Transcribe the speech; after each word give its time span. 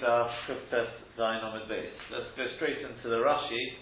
Daf 0.00 0.30
Kuftes 0.44 0.90
Zayin 1.18 1.40
Amid 1.40 1.68
Beis. 1.68 1.92
Let's 2.12 2.30
go 2.36 2.44
straight 2.56 2.78
into 2.78 3.08
the 3.08 3.20
Rashi 3.24 3.80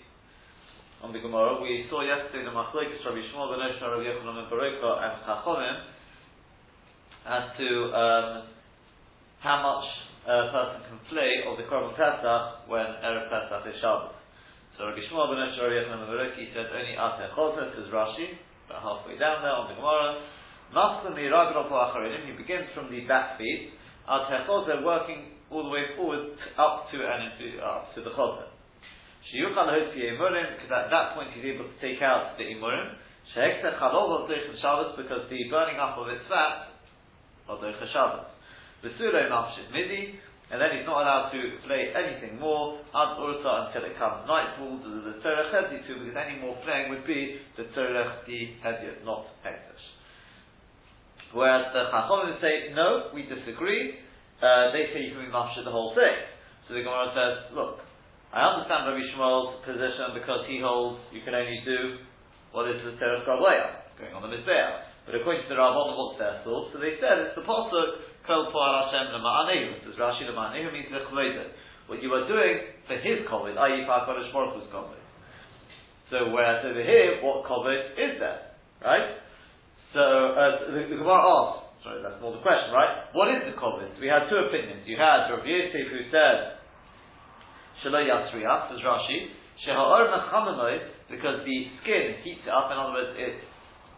on 1.03 1.13
the 1.13 1.19
Gemara. 1.19 1.61
We 1.61 1.87
saw 1.91 2.03
yesterday 2.07 2.45
the 2.47 2.55
Machlekes 2.55 3.03
Rabbi 3.03 3.23
Shmuel 3.31 3.51
ben 3.51 3.63
Oshna, 3.67 3.91
Rabbi 3.91 4.07
Yochanan 4.07 4.35
ben 4.39 4.49
Baroka, 4.49 4.91
and 5.03 5.15
Chachomim 5.27 5.77
as 7.27 7.45
to 7.59 7.69
um, 7.93 8.31
how 9.41 9.59
much 9.61 9.87
a 10.25 10.55
person 10.55 10.81
can 10.87 10.99
flay 11.11 11.43
of 11.45 11.59
the 11.59 11.67
Korban 11.67 11.97
Pesach 11.99 12.71
when 12.71 12.87
Erev 13.03 13.27
Pesach 13.29 13.75
is 13.75 13.81
Shabbos. 13.83 14.15
So 14.79 14.87
Rabbi 14.87 15.03
Shmuel 15.11 15.35
ben 15.35 15.43
Oshna, 15.51 15.67
Rabbi 15.67 15.77
Yochanan 15.83 15.99
ben 16.03 16.11
Baroka, 16.15 16.39
he 16.39 16.49
said 16.55 16.71
only 16.71 16.95
Ate 16.95 17.27
Choseh, 17.35 17.75
is 17.79 17.91
Rashi, 17.91 18.39
about 18.71 18.83
halfway 18.83 19.19
down 19.19 19.43
there 19.43 19.55
on 19.55 19.69
the 19.69 19.77
Gemara. 19.77 20.25
He 20.75 22.33
begins 22.33 22.67
from 22.75 22.91
the 22.91 23.07
back 23.07 23.39
feet. 23.39 23.71
Al 24.09 24.27
Techozer 24.27 24.83
working 24.85 25.34
all 25.55 25.63
the 25.63 25.71
way 25.71 25.95
forward 25.95 26.35
up 26.59 26.91
to 26.91 26.99
and 26.99 27.31
into 27.31 27.63
up 27.63 27.89
uh, 27.89 27.95
to 27.95 28.03
the 28.03 28.11
Chozer. 28.11 28.51
Shiyuchal 29.31 29.71
Hotzi 29.71 30.03
Emurim, 30.11 30.59
because 30.59 30.69
at 30.75 30.91
that 30.91 31.15
point 31.15 31.31
he's 31.33 31.47
able 31.47 31.71
to 31.71 31.79
take 31.81 32.03
out 32.03 32.37
the 32.37 32.45
Emurim. 32.45 32.99
Shehekta 33.33 33.79
Chalov 33.79 34.27
of 34.27 34.31
Shabbos, 34.61 34.99
because 34.99 35.31
the 35.31 35.49
burning 35.49 35.79
up 35.79 35.97
of 35.97 36.11
its 36.11 36.27
fat 36.29 36.75
of 37.49 37.63
Doich 37.63 37.79
Shabbos. 37.93 38.29
Vesuro 38.83 39.31
Mafshit 39.31 39.73
Midi, 39.73 40.19
and 40.51 40.61
then 40.61 40.77
he's 40.77 40.85
not 40.85 41.03
allowed 41.07 41.33
to 41.33 41.41
play 41.65 41.89
anything 41.97 42.39
more 42.39 42.77
ad 42.93 43.17
ursa 43.17 43.73
until 43.73 43.89
it 43.89 43.97
comes 43.97 44.29
nightfall 44.29 44.77
the 44.77 45.17
tzorech 45.25 45.51
hezi 45.57 45.87
too, 45.89 46.05
because 46.05 46.21
any 46.21 46.39
more 46.39 46.55
flaying 46.63 46.91
would 46.91 47.07
be 47.07 47.41
the 47.57 47.65
tzorech 47.73 48.27
the 48.27 48.53
hezi, 48.61 49.05
not 49.07 49.25
hektish. 49.41 49.87
Whereas 51.33 51.73
the 51.73 51.91
Chachomim 51.91 52.41
say, 52.41 52.75
no, 52.75 53.11
we 53.15 53.23
disagree. 53.23 53.99
Uh, 54.43 54.73
they 54.75 54.91
say 54.91 55.07
you 55.07 55.15
can 55.15 55.27
be 55.27 55.31
mafsha 55.31 55.63
the 55.63 55.71
whole 55.71 55.95
thing. 55.95 56.17
So 56.67 56.75
the 56.75 56.83
Gemara 56.83 57.13
says, 57.13 57.55
look, 57.55 57.85
I 58.35 58.43
understand 58.43 58.91
Rabbi 58.91 59.05
Shmuel's 59.15 59.63
position 59.63 60.17
because 60.17 60.49
he 60.51 60.59
holds 60.59 60.99
you 61.15 61.23
can 61.23 61.39
only 61.39 61.63
do 61.63 62.03
what 62.51 62.67
is 62.67 62.83
the 62.83 62.99
Terech 62.99 63.27
Gavleya, 63.27 63.95
going 63.99 64.15
on 64.15 64.23
the 64.27 64.31
Mizbeah. 64.31 64.91
But 65.07 65.21
according 65.21 65.45
to 65.45 65.49
the 65.53 65.59
Rabbon, 65.61 65.95
what's 65.95 66.19
their 66.19 66.41
source? 66.43 66.73
So 66.73 66.81
they 66.81 66.97
said 66.99 67.29
it's 67.29 67.37
the 67.37 67.45
Pasuk, 67.45 68.03
Kol 68.27 68.49
Po'al 68.51 68.89
Hashem 68.89 69.21
L'ma'anehu. 69.21 69.85
Says 69.85 70.01
Rashi 70.01 70.25
L'ma'anehu 70.25 70.73
means 70.73 70.89
L'chloidah. 70.89 71.53
What 71.87 72.03
you 72.03 72.09
are 72.15 72.27
doing 72.27 72.81
for 72.89 72.97
his 72.97 73.23
COVID, 73.29 73.59
i.e. 73.59 73.85
for 73.85 73.93
HaKadosh 73.93 74.33
Baruch 74.33 74.57
Hu's. 74.57 74.73
So 76.11 76.33
whereas 76.33 76.65
over 76.65 76.83
here, 76.83 77.21
what 77.23 77.45
COVID 77.45 77.93
is 77.93 78.19
there? 78.19 78.57
Right? 78.83 79.21
So 79.93 80.01
uh, 80.01 80.73
the, 80.73 80.81
the 80.89 80.97
Gemara 80.97 81.21
asks, 81.21 81.64
sorry, 81.85 82.01
that's 82.01 82.17
more 82.25 82.33
the 82.33 82.41
question, 82.41 82.73
right? 82.73 83.13
What 83.13 83.29
is 83.29 83.45
the 83.45 83.53
kovetz? 83.61 84.01
We 84.01 84.09
had 84.09 84.27
two 84.33 84.41
opinions. 84.41 84.89
You 84.89 84.97
had 84.97 85.29
Rav 85.29 85.45
Yosef 85.45 85.85
who 85.93 86.01
said, 86.09 86.57
Shelo 87.85 88.01
Yasriach, 88.01 88.73
says 88.73 88.81
Rashi, 88.81 89.29
Sheha'or 89.63 90.09
Mechamamoi, 90.09 90.81
because 91.13 91.45
the 91.45 91.59
skin 91.85 92.25
heats 92.25 92.49
it 92.49 92.51
up, 92.51 92.73
in 92.73 92.81
other 92.81 92.97
words, 92.97 93.13
it, 93.21 93.37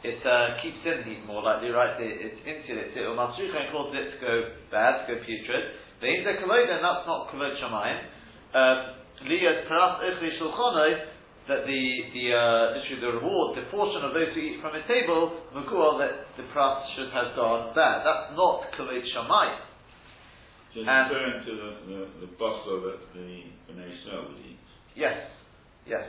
it 0.02 0.20
uh, 0.26 0.58
keeps 0.60 0.82
in 0.82 1.06
heat 1.06 1.22
more 1.24 1.40
likely, 1.40 1.70
right? 1.70 1.94
It, 2.02 2.34
it 2.34 2.34
insulates 2.42 2.98
it, 2.98 3.06
or 3.06 3.14
Masricha 3.14 3.54
and 3.54 3.70
causes 3.70 3.94
it 3.94 4.06
to 4.12 4.18
go 4.18 4.34
bad, 4.74 5.06
to 5.06 5.14
go 5.14 5.22
putrid. 5.22 5.78
The 6.02 6.10
Inda 6.10 6.42
Kavod, 6.42 6.66
and 6.66 6.82
that's 6.82 7.06
not 7.06 7.30
Kavod 7.30 7.54
Shamayim. 7.62 8.02
Um, 8.52 8.78
Paras 9.16 10.02
that 11.46 11.62
the 11.62 11.82
the 12.10 12.24
uh, 12.34 12.74
literally 12.74 13.00
the 13.00 13.12
reward, 13.22 13.54
the 13.54 13.70
portion 13.70 14.02
of 14.02 14.10
those 14.10 14.34
who 14.34 14.40
eat 14.42 14.58
from 14.58 14.74
a 14.74 14.82
table, 14.90 15.46
mukua 15.54 16.02
that 16.02 16.34
the 16.34 16.42
pras 16.50 16.82
should 16.98 17.10
have 17.14 17.38
gone 17.38 17.70
bad. 17.74 18.02
That's 18.02 18.34
not 18.34 18.66
kavod 18.74 19.02
shamay. 19.14 19.62
So 20.74 20.82
and 20.82 21.06
referring 21.06 21.46
to 21.46 21.52
the 21.54 21.70
the, 21.86 22.00
the 22.26 22.30
buffalo 22.34 22.90
that 22.90 23.00
the 23.14 23.46
Bnei 23.70 23.86
Israel 23.86 24.34
would 24.34 24.42
eat. 24.42 24.58
Yes, 24.98 25.14
yes, 25.86 26.02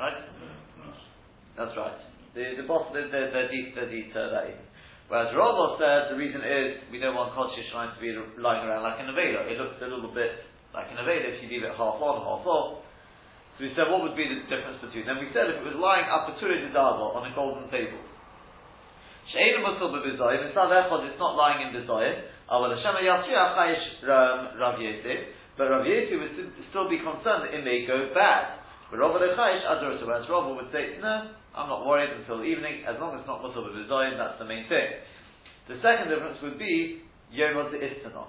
right. 0.00 0.24
That's 1.56 1.76
right. 1.76 2.00
The 2.34 2.56
the 2.56 2.64
boss 2.64 2.88
the 2.96 3.12
the 3.12 3.20
the 3.28 3.42
deep 3.52 3.76
the 3.76 3.86
deep 3.92 4.14
that 4.16 4.48
evening. 4.48 4.70
Whereas 5.10 5.34
Rambam 5.34 5.74
said 5.76 6.14
the 6.14 6.16
reason 6.16 6.40
is 6.40 6.86
we 6.88 7.02
don't 7.02 7.18
want 7.18 7.34
Kodesh 7.34 7.58
Yisrael 7.58 7.92
to 7.92 8.00
be 8.00 8.14
lying 8.40 8.62
around 8.62 8.86
like 8.86 9.02
an 9.02 9.10
Aveda. 9.10 9.42
It 9.50 9.58
looks 9.58 9.82
a 9.82 9.90
little 9.90 10.14
bit 10.14 10.46
like 10.72 10.86
an 10.88 11.02
Aveda 11.02 11.34
if 11.34 11.42
you 11.42 11.50
leave 11.50 11.66
it 11.66 11.74
half 11.74 11.98
on, 11.98 12.22
half 12.22 12.46
off. 12.46 12.86
So 13.60 13.68
we 13.68 13.76
said, 13.76 13.92
what 13.92 14.00
would 14.00 14.16
be 14.16 14.24
the 14.24 14.40
difference 14.48 14.80
between 14.80 15.04
them? 15.04 15.20
We 15.20 15.28
said 15.36 15.52
if 15.52 15.60
it 15.60 15.68
was 15.68 15.76
lying 15.76 16.08
up 16.08 16.32
a 16.32 16.34
Dava 16.40 17.12
on 17.12 17.28
a 17.28 17.32
golden 17.36 17.68
table. 17.68 18.00
She'enu 19.28 19.60
Musul 19.60 19.92
b'Bizoyim, 20.00 20.48
it's 20.48 20.56
not 20.56 20.72
it's 20.72 21.20
not 21.20 21.36
lying 21.36 21.68
in 21.68 21.76
Bizoyim. 21.76 22.24
Aval 22.48 22.72
ah, 22.72 22.80
Hashem 22.80 22.96
Yatsriach 23.04 23.52
Chayish 23.52 24.56
Rav 24.56 24.80
Yosef, 24.80 25.28
but 25.60 25.68
Rav 25.68 25.84
Yosef 25.84 26.16
would 26.16 26.56
still 26.72 26.88
be 26.88 27.04
concerned 27.04 27.44
that 27.44 27.52
it 27.52 27.60
may 27.60 27.84
go 27.84 28.08
bad. 28.16 28.64
But 28.88 29.04
Rav 29.04 29.20
Chayish 29.20 29.60
Ador, 29.68 30.08
whereas 30.08 30.24
Rav 30.32 30.56
would 30.56 30.72
say, 30.72 30.96
no, 30.96 31.36
I'm 31.52 31.68
not 31.68 31.84
worried 31.84 32.16
until 32.16 32.40
evening, 32.40 32.88
as 32.88 32.96
long 32.96 33.12
as 33.12 33.20
it's 33.20 33.28
not 33.28 33.44
Musul 33.44 33.68
b'Bizoyim, 33.68 34.16
that's 34.16 34.40
the 34.40 34.48
main 34.48 34.72
thing. 34.72 35.04
The 35.68 35.76
second 35.84 36.08
difference 36.08 36.40
would 36.40 36.56
be 36.56 37.04
Yom 37.28 37.60
Istana. 37.76 38.24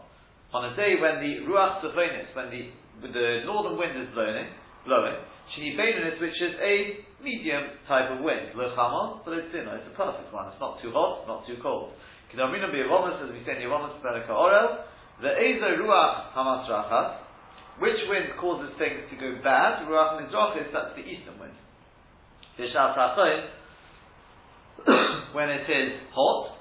On 0.51 0.67
a 0.67 0.75
day 0.75 0.99
when 0.99 1.23
the 1.23 1.47
Ruach 1.47 1.79
Sophonis, 1.79 2.35
when 2.35 2.51
the, 2.51 2.67
the 3.07 3.47
northern 3.47 3.79
wind 3.79 3.95
is 3.95 4.11
blowing, 4.11 4.51
blowing. 4.85 5.15
Shehi 5.53 5.75
Beinunis, 5.75 6.19
which 6.21 6.39
is 6.39 6.55
a 6.61 7.03
medium 7.23 7.63
type 7.87 8.09
of 8.11 8.23
wind. 8.23 8.55
Lechamal, 8.55 9.21
but 9.25 9.33
it's, 9.37 9.53
you 9.53 9.61
it's 9.61 9.87
a 9.91 9.95
perfect 9.95 10.33
one. 10.33 10.47
It's 10.47 10.59
not 10.59 10.81
too 10.81 10.91
hot, 10.91 11.27
not 11.27 11.45
too 11.45 11.57
cold. 11.61 11.93
Kedamrina 12.33 12.71
B'Yevomus, 12.71 13.23
as 13.27 13.31
we 13.31 13.43
say 13.45 13.59
in 13.59 13.67
Yevomus, 13.67 13.99
Bereka 13.99 14.31
Orel, 14.31 14.87
the 15.21 15.27
Ezo 15.27 15.77
Ruach 15.77 16.31
Hamasrachas, 16.33 17.19
which 17.79 17.99
wind 18.07 18.31
causes 18.39 18.71
things 18.79 19.03
to 19.11 19.15
go 19.19 19.35
bad? 19.43 19.85
Ruach 19.87 20.21
Mizrachis, 20.21 20.71
that's 20.71 20.95
the 20.95 21.03
eastern 21.03 21.39
wind. 21.39 21.53
Vishat 22.57 22.95
HaChoin, 22.95 23.47
when 25.35 25.49
it 25.49 25.67
is 25.67 25.99
hot, 26.13 26.57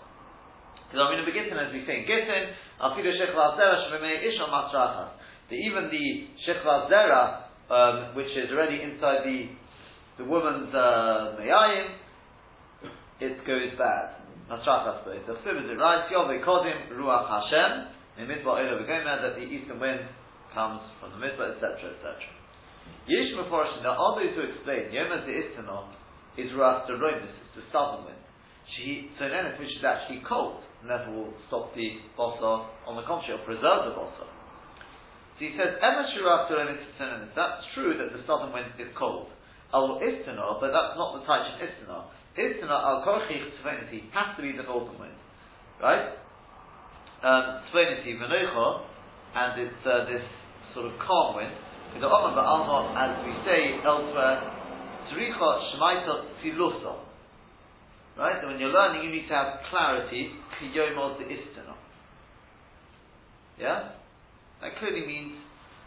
Kedamrina 0.92 1.22
B'Gittin, 1.22 1.54
as 1.54 1.72
we 1.72 1.86
say 1.86 2.02
in 2.02 2.06
Gittin, 2.06 2.50
Afidu 2.82 3.14
Shechla 3.14 3.56
Zera 3.56 3.86
Shememei 3.86 4.26
Ishon 4.26 4.50
Masrachas. 4.50 5.10
Even 5.50 5.90
the 5.90 6.28
Shechla 6.46 6.90
Zera, 6.90 7.49
um, 7.70 8.14
which 8.14 8.30
is 8.36 8.50
already 8.50 8.82
inside 8.82 9.24
the 9.24 9.48
the 10.18 10.24
woman's 10.28 10.74
uh, 10.74 11.38
mayayim, 11.40 11.96
it 13.20 13.40
goes 13.46 13.72
bad. 13.78 14.20
Nasrachas 14.50 15.04
The 15.06 15.32
chsiv 15.32 15.54
is 15.64 15.78
right. 15.78 16.04
Yov 16.12 16.28
kodim 16.44 16.92
ruach 16.92 17.30
Hashem 17.30 17.88
in 18.18 18.26
oila 18.26 18.82
v'gomer 18.82 19.22
that 19.22 19.36
the 19.36 19.46
eastern 19.46 19.80
wind 19.80 20.00
comes 20.52 20.80
from 21.00 21.12
the 21.12 21.18
mitzvah, 21.18 21.54
etc., 21.54 21.94
etc. 21.94 22.18
Yish 23.08 23.32
Meforshim, 23.38 23.82
there 23.82 23.94
are 23.94 24.14
those 24.18 24.34
explain 24.50 24.92
Yom 24.92 25.08
the 25.24 25.32
Istana 25.32 25.88
is 26.36 26.50
ruach 26.52 26.88
Romis, 26.90 27.30
it's 27.30 27.54
the 27.56 27.62
southern 27.72 28.04
wind. 28.04 28.18
She, 28.76 29.10
so 29.18 29.28
then 29.28 29.50
which 29.58 29.70
is 29.70 29.84
actually 29.84 30.22
cold, 30.28 30.62
and 30.82 30.90
therefore 30.90 31.30
will 31.30 31.34
stop 31.48 31.74
the 31.74 31.98
bossa, 32.18 32.66
on 32.86 32.96
the 32.96 33.02
contrary, 33.02 33.40
or 33.40 33.44
preserve 33.44 33.90
the 33.90 33.94
bossa. 33.96 34.26
So 35.40 35.48
he 35.48 35.56
says, 35.56 35.80
That's 35.80 36.12
true 37.72 37.96
that 37.96 38.12
the 38.12 38.20
southern 38.28 38.52
wind 38.52 38.76
is 38.76 38.92
cold. 38.92 39.32
Al 39.72 39.96
istana, 40.04 40.60
but 40.60 40.68
that's 40.68 41.00
not 41.00 41.16
the 41.16 41.24
of 41.24 41.56
istana. 41.64 42.04
Istana 42.36 42.76
al 42.76 43.04
korchich 43.06 43.48
tzvenity 43.56 44.12
has 44.12 44.36
to 44.36 44.42
be 44.42 44.52
the 44.52 44.64
northern 44.64 45.00
wind, 45.00 45.14
right? 45.80 46.12
Um, 47.22 47.62
tzvenity 47.72 48.20
v'noicha, 48.20 48.82
and 49.34 49.60
it's 49.62 49.86
uh, 49.86 50.04
this 50.04 50.22
sort 50.74 50.86
of 50.86 50.92
calm 50.98 51.36
wind. 51.36 51.54
The 51.98 52.06
Omer 52.06 52.36
ba'alma, 52.36 52.92
as 52.98 53.24
we 53.24 53.32
say 53.46 53.80
elsewhere, 53.82 54.42
tzricha 55.08 55.48
shmaita 55.72 56.24
tzilusa. 56.42 56.98
Right? 58.18 58.36
So 58.42 58.48
when 58.48 58.58
you're 58.60 58.68
learning, 58.68 59.04
you 59.04 59.10
need 59.10 59.28
to 59.28 59.34
have 59.34 59.60
clarity. 59.70 60.32
Kiyomod 60.60 61.18
the 61.18 61.24
istana. 61.24 61.74
Yeah? 63.58 63.99
That 64.60 64.76
clearly 64.78 65.06
means 65.06 65.32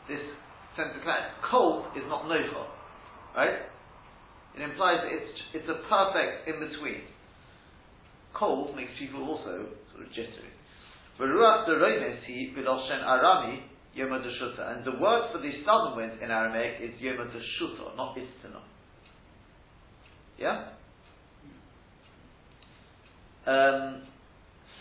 this 0.07 0.19
sense 0.75 0.89
of 0.95 1.01
clarity. 1.03 1.29
Cold 1.49 1.85
is 1.95 2.03
not 2.07 2.25
nocha, 2.25 2.65
right? 3.35 3.69
It 4.55 4.61
implies 4.61 4.97
that 5.03 5.11
it's, 5.13 5.39
it's 5.53 5.69
a 5.69 5.87
perfect 5.89 6.47
in 6.47 6.59
between. 6.59 7.01
Cold 8.33 8.75
makes 8.75 8.91
people 8.97 9.23
also 9.23 9.69
sort 9.93 10.05
of 10.05 10.09
jittery. 10.13 10.49
And 11.19 11.29
the 14.85 14.97
word 14.99 15.29
for 15.31 15.37
the 15.39 15.51
southern 15.65 15.95
wind 15.95 16.21
in 16.21 16.31
Aramaic 16.31 16.81
is 16.81 16.99
yoma 17.01 17.29
deshuta, 17.29 17.95
not 17.95 18.17
istana. 18.17 18.61
Yeah? 20.39 20.69
Um, 23.45 24.01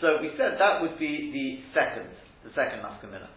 so 0.01 0.17
we 0.21 0.31
said 0.37 0.57
that 0.59 0.81
would 0.81 0.97
be 0.97 1.31
the 1.31 1.79
second, 1.79 2.09
the 2.43 2.49
second 2.55 2.79
nafkamina. 2.79 3.27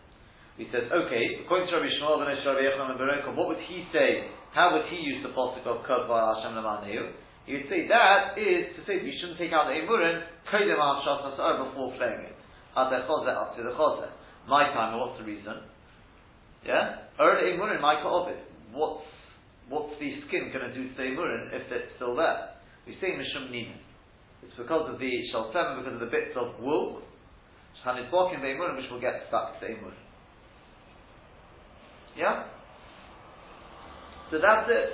He 0.57 0.65
says, 0.73 0.89
okay, 0.89 1.45
according 1.45 1.69
to 1.69 1.77
Rabbi 1.77 1.93
Shmuel 2.01 2.25
ben 2.25 2.33
Rabbi 2.33 2.65
Yochanan 2.65 2.97
ben 2.97 3.37
what 3.37 3.49
would 3.53 3.61
he 3.69 3.85
say? 3.93 4.33
How 4.57 4.73
would 4.73 4.89
he 4.89 4.97
use 4.97 5.21
the 5.21 5.37
pasuk 5.37 5.69
of 5.69 5.85
Kod 5.85 6.09
Hashem 6.09 6.57
Lamanayu? 6.57 7.13
He 7.45 7.61
would 7.61 7.69
say 7.69 7.87
that 7.87 8.35
is 8.41 8.73
to 8.75 8.81
say 8.89 8.99
that 8.99 9.07
you 9.07 9.13
shouldn't 9.21 9.39
take 9.39 9.53
out 9.53 9.69
the 9.69 9.77
emurin 9.77 10.25
kodim 10.49 10.81
al 10.81 11.05
before 11.69 11.93
playing 12.01 12.33
it. 12.33 12.37
Chozer, 12.77 13.37
up 13.37 13.57
to 13.57 13.63
the 13.63 13.71
chozer. 13.71 14.11
My 14.49 14.73
time, 14.73 14.99
what's 14.99 15.19
the 15.19 15.25
reason? 15.25 15.65
Yeah? 16.65 17.09
Early 17.19 17.57
Imurin, 17.57 17.81
Michael 17.81 18.23
Ovid. 18.23 18.39
What's, 18.73 19.07
what's 19.69 19.95
the 19.99 20.13
skin 20.29 20.53
going 20.53 20.69
to 20.69 20.75
do 20.75 20.89
to 20.89 20.95
the 20.95 21.03
Imurin 21.03 21.55
if 21.55 21.73
it's 21.73 21.93
still 21.97 22.15
there? 22.15 22.55
We 22.87 22.95
say 23.01 23.17
Mishum 23.17 23.51
Nina. 23.51 23.75
It's 24.43 24.55
because 24.59 24.93
of 24.93 25.01
the 25.01 25.13
Shaltem, 25.33 25.83
because 25.83 25.95
of 25.95 26.01
the 26.01 26.13
bits 26.13 26.37
of 26.37 26.61
wool, 26.63 27.03
and 27.87 27.99
it's 27.99 28.11
blocking 28.11 28.41
the 28.41 28.47
Imurin, 28.49 28.77
which 28.77 28.91
will 28.91 29.01
get 29.01 29.27
stuck 29.29 29.59
to 29.59 29.67
the 29.67 29.73
Imurin. 29.75 30.06
Yeah? 32.17 32.45
So 34.31 34.39
that's 34.39 34.69
it. 34.71 34.91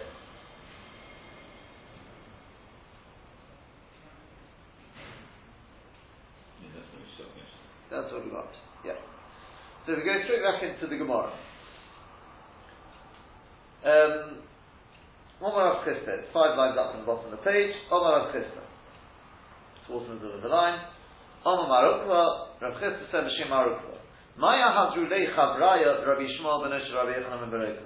That's 7.90 8.10
what 8.10 8.24
we 8.24 8.30
got. 8.30 8.48
Yeah. 8.84 8.96
So 9.86 9.92
if 9.92 9.98
we 9.98 10.04
go 10.04 10.16
straight 10.24 10.42
back 10.42 10.62
into 10.62 10.86
the 10.88 10.96
Gemara. 10.96 11.32
Um, 13.84 14.38
Omar 15.42 15.76
of 15.76 15.86
Chisda, 15.86 16.32
five 16.32 16.56
lines 16.56 16.78
up 16.78 16.92
from 16.92 17.00
the 17.00 17.06
bottom 17.06 17.32
of 17.32 17.38
the 17.38 17.44
page. 17.44 17.74
Omar 17.90 18.28
of 18.28 18.34
Chisda. 18.34 18.62
Towards 19.86 20.08
the 20.08 20.14
middle 20.14 20.36
of 20.36 20.42
the 20.42 20.48
line. 20.48 20.80
Omar 21.44 21.68
Marukva, 21.68 22.62
Rav 22.62 22.74
Chisda 22.80 23.10
said 23.10 23.24
Hashem 23.24 23.50
Marukva. 23.50 24.01
Maya 24.36 24.72
Hazrulei 24.72 25.28
Chavraya 25.36 26.06
Rabbi 26.06 26.24
Shmuel 26.40 26.64
ben 26.64 26.72
Rabbi 26.72 27.12
Yochanan 27.20 27.50
ben 27.50 27.76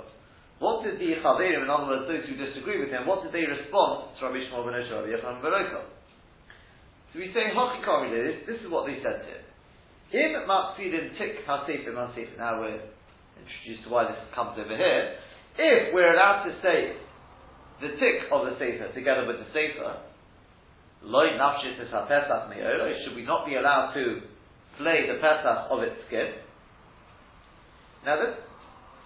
What 0.58 0.84
did 0.84 1.00
the 1.00 1.18
Chaverim, 1.18 1.64
in 1.64 1.70
other 1.70 1.86
words, 1.86 2.06
those 2.06 2.22
who 2.30 2.38
disagree 2.38 2.78
with 2.78 2.90
him, 2.90 3.06
what 3.06 3.22
did 3.24 3.32
they 3.34 3.42
respond 3.42 4.14
to 4.18 4.26
Rabbi 4.26 4.46
Shmuel 4.46 4.62
ben 4.62 4.78
Rabbi 4.78 5.10
Yochanan 5.10 5.42
ben 5.42 5.52
So 7.10 7.18
we 7.18 7.34
say, 7.34 7.50
Hachikari, 7.50 8.14
this, 8.14 8.46
this 8.46 8.60
is 8.62 8.70
what 8.70 8.86
they 8.86 9.02
said 9.02 9.26
him. 9.26 9.42
Im 10.12 10.46
matzidin 10.46 11.18
tik 11.18 11.42
hasefim 11.46 11.98
hasefim. 11.98 12.38
Now 12.38 12.60
we're 12.60 12.78
introduced 13.42 13.82
to 13.84 13.90
why 13.90 14.06
this 14.06 14.22
comes 14.34 14.54
over 14.54 14.76
here. 14.76 15.18
If 15.58 15.92
we're 15.92 16.14
allowed 16.14 16.44
to 16.46 16.54
say 16.62 16.94
the 17.80 17.88
tick 17.98 18.30
of 18.30 18.46
the 18.46 18.54
sefer 18.54 18.94
together 18.94 19.26
with 19.26 19.42
the 19.42 19.50
sefer, 19.50 19.98
loy 21.02 21.34
nafshit 21.34 21.82
is 21.82 21.90
pesach 21.90 22.54
should 23.04 23.16
we 23.16 23.24
not 23.24 23.46
be 23.46 23.56
allowed 23.56 23.94
to 23.94 24.35
flay 24.78 25.08
the 25.08 25.18
pesach 25.20 25.70
of 25.72 25.82
its 25.82 25.96
skin? 26.06 26.40
Now 28.04 28.22
this, 28.22 28.38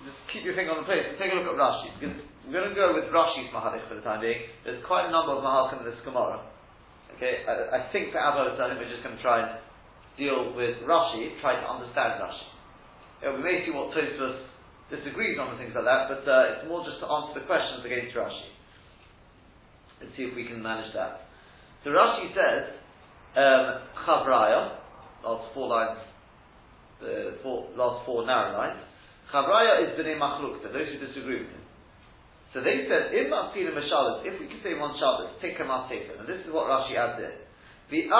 just 0.04 0.20
keep 0.32 0.44
your 0.44 0.54
finger 0.56 0.76
on 0.76 0.84
the 0.84 0.88
place 0.88 1.04
and 1.08 1.16
take 1.16 1.32
a 1.32 1.36
look 1.36 1.48
at 1.48 1.56
Rashi, 1.56 1.88
because 1.96 2.16
we're 2.44 2.56
going 2.56 2.72
to 2.72 2.76
go 2.76 2.92
with 2.96 3.08
Rashi's 3.12 3.52
Mahalik 3.52 3.84
for 3.88 3.96
the 3.96 4.04
time 4.04 4.20
being. 4.20 4.44
There's 4.64 4.80
quite 4.84 5.08
a 5.08 5.12
number 5.12 5.36
of 5.36 5.44
Mahalikim 5.44 5.84
in 5.84 5.92
this 5.92 6.00
Gemara. 6.04 6.40
Okay, 7.16 7.44
I, 7.44 7.84
I 7.84 7.92
think 7.92 8.12
for 8.12 8.20
Abba 8.20 8.56
we're 8.56 8.88
just 8.88 9.04
going 9.04 9.16
to 9.16 9.22
try 9.22 9.44
and 9.44 9.60
deal 10.16 10.56
with 10.56 10.80
Rashi, 10.88 11.36
try 11.40 11.60
to 11.60 11.66
understand 11.68 12.20
Rashi. 12.20 12.48
Know, 13.20 13.36
we 13.36 13.44
may 13.44 13.60
see 13.64 13.72
what 13.72 13.92
Tosfos 13.92 14.48
disagrees 14.88 15.36
on 15.36 15.52
and 15.52 15.58
things 15.60 15.76
like 15.76 15.84
that, 15.84 16.08
but 16.08 16.24
uh, 16.24 16.56
it's 16.56 16.64
more 16.64 16.80
just 16.80 17.00
to 17.04 17.06
answer 17.06 17.36
the 17.36 17.44
questions 17.44 17.84
against 17.84 18.16
Rashi. 18.16 18.56
Let's 20.00 20.16
see 20.16 20.24
if 20.24 20.34
we 20.34 20.48
can 20.48 20.64
manage 20.64 20.92
that. 20.96 21.28
So 21.84 21.92
Rashi 21.92 22.32
says, 22.32 22.72
um, 23.36 23.84
Chavraya, 24.08 24.79
last 25.24 25.54
four 25.54 25.68
lines, 25.68 25.98
the 27.00 27.38
four, 27.42 27.68
last 27.76 28.04
four 28.06 28.26
narrow 28.26 28.56
lines. 28.56 28.80
Chavraya 29.32 29.84
is 29.84 29.98
b'nei 29.98 30.18
machlukta, 30.18 30.72
those 30.72 30.88
who 30.90 30.98
disagree 31.06 31.42
with 31.42 31.52
him. 31.54 31.64
So 32.52 32.60
they 32.60 32.82
said, 32.90 33.14
if 33.14 33.30
we 33.30 34.46
can 34.50 34.60
say 34.62 34.74
one 34.74 34.98
Shabbos, 34.98 35.38
take 35.38 35.54
a 35.60 35.62
and 35.62 36.26
this 36.26 36.42
is 36.42 36.50
what 36.50 36.66
Rashi 36.66 36.98
adds 36.98 37.22
in. 37.22 37.30
The 37.90 38.10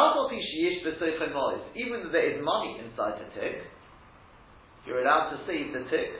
even 1.75 2.02
though 2.02 2.11
there 2.11 2.31
is 2.31 2.38
money 2.43 2.79
inside 2.79 3.19
the 3.19 3.26
tick, 3.35 3.62
you're 4.87 5.02
allowed 5.02 5.31
to 5.31 5.38
save 5.47 5.73
the 5.73 5.82
tick 5.91 6.14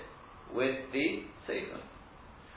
with 0.55 0.75
the 0.93 1.23
sefer. 1.47 1.81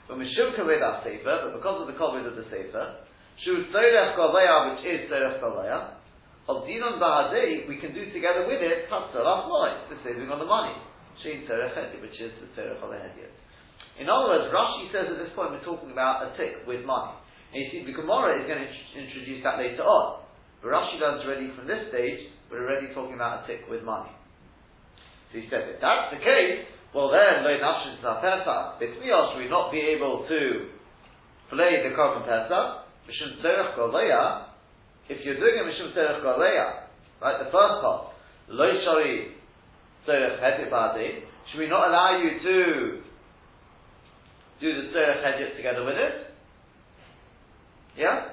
But 0.07 0.17
mishum 0.17 0.57
kaved 0.57 0.81
sefer, 1.05 1.49
but 1.49 1.53
because 1.57 1.81
of 1.81 1.87
the 1.87 1.97
kaved 1.97 2.25
of 2.25 2.35
the 2.35 2.45
sefer, 2.49 3.05
shu 3.45 3.65
tzorech 3.73 4.17
kavaya, 4.17 4.75
which 4.75 4.85
is 4.85 5.09
tzorech 5.09 5.41
kavaya, 5.41 6.01
of 6.47 6.67
dinon 6.67 6.99
bahadei, 6.99 7.67
we 7.67 7.79
can 7.79 7.95
do 7.95 8.11
together 8.11 8.43
with 8.43 8.59
it 8.59 8.91
tatzarach 8.91 9.47
noise, 9.47 9.87
the 9.87 9.97
saving 10.03 10.27
on 10.27 10.39
the 10.39 10.49
money. 10.49 10.75
Shein 11.23 11.47
tzorech 11.47 12.01
which 12.01 12.19
is 12.19 12.31
the 12.43 12.47
tzorech 12.51 12.83
of 12.83 12.91
In 13.99 14.09
other 14.09 14.27
words, 14.27 14.51
Rashi 14.51 14.91
says 14.91 15.07
at 15.07 15.17
this 15.17 15.31
point 15.35 15.51
we're 15.55 15.63
talking 15.63 15.91
about 15.91 16.27
a 16.27 16.35
tick 16.35 16.67
with 16.67 16.83
money. 16.83 17.15
And 17.53 17.63
you 17.63 17.67
see, 17.71 17.85
the 17.85 17.95
Gemara 17.95 18.41
is 18.41 18.49
going 18.49 18.59
to 18.59 18.69
introduce 18.97 19.43
that 19.45 19.61
later 19.61 19.85
on. 19.85 20.25
But 20.59 20.75
Rashi 20.75 20.99
learns 20.99 21.23
already 21.23 21.53
from 21.55 21.67
this 21.67 21.87
stage, 21.93 22.33
we're 22.51 22.67
already 22.67 22.91
talking 22.93 23.15
about 23.15 23.43
a 23.43 23.47
tick 23.47 23.63
with 23.69 23.83
money. 23.83 24.11
So 25.31 25.39
he 25.39 25.47
said, 25.49 25.69
if 25.69 25.79
that's 25.79 26.11
the 26.11 26.19
case, 26.19 26.67
well 26.93 27.09
then, 27.09 27.41
Pesach, 27.41 28.77
should 28.77 29.39
we 29.39 29.49
not 29.49 29.71
be 29.71 29.81
able 29.95 30.25
to 30.27 30.39
play 31.49 31.81
the 31.81 31.95
Korban 31.95 32.27
Pesach? 32.27 32.83
Mishum 33.09 33.41
Tzerech 33.41 33.77
Goleya, 33.77 34.52
if 35.09 35.25
you're 35.25 35.35
doing 35.35 35.59
a 35.59 35.63
Mishum 35.63 35.93
Tzerech 35.95 36.23
Goleya, 36.23 36.87
right, 37.21 37.39
the 37.39 37.51
first 37.51 37.81
part, 37.81 38.13
Lo 38.49 38.71
Shari 38.83 39.35
Tzerech 40.07 40.39
Hetibadi, 40.39 41.23
should 41.51 41.59
we 41.59 41.69
not 41.69 41.89
allow 41.89 42.21
you 42.21 42.39
to 42.39 43.01
do 44.61 44.81
the 44.81 44.87
Tzerech 44.89 45.23
Hedjit 45.23 45.57
together 45.57 45.83
with 45.83 45.95
it? 45.95 46.33
Yeah? 47.97 48.29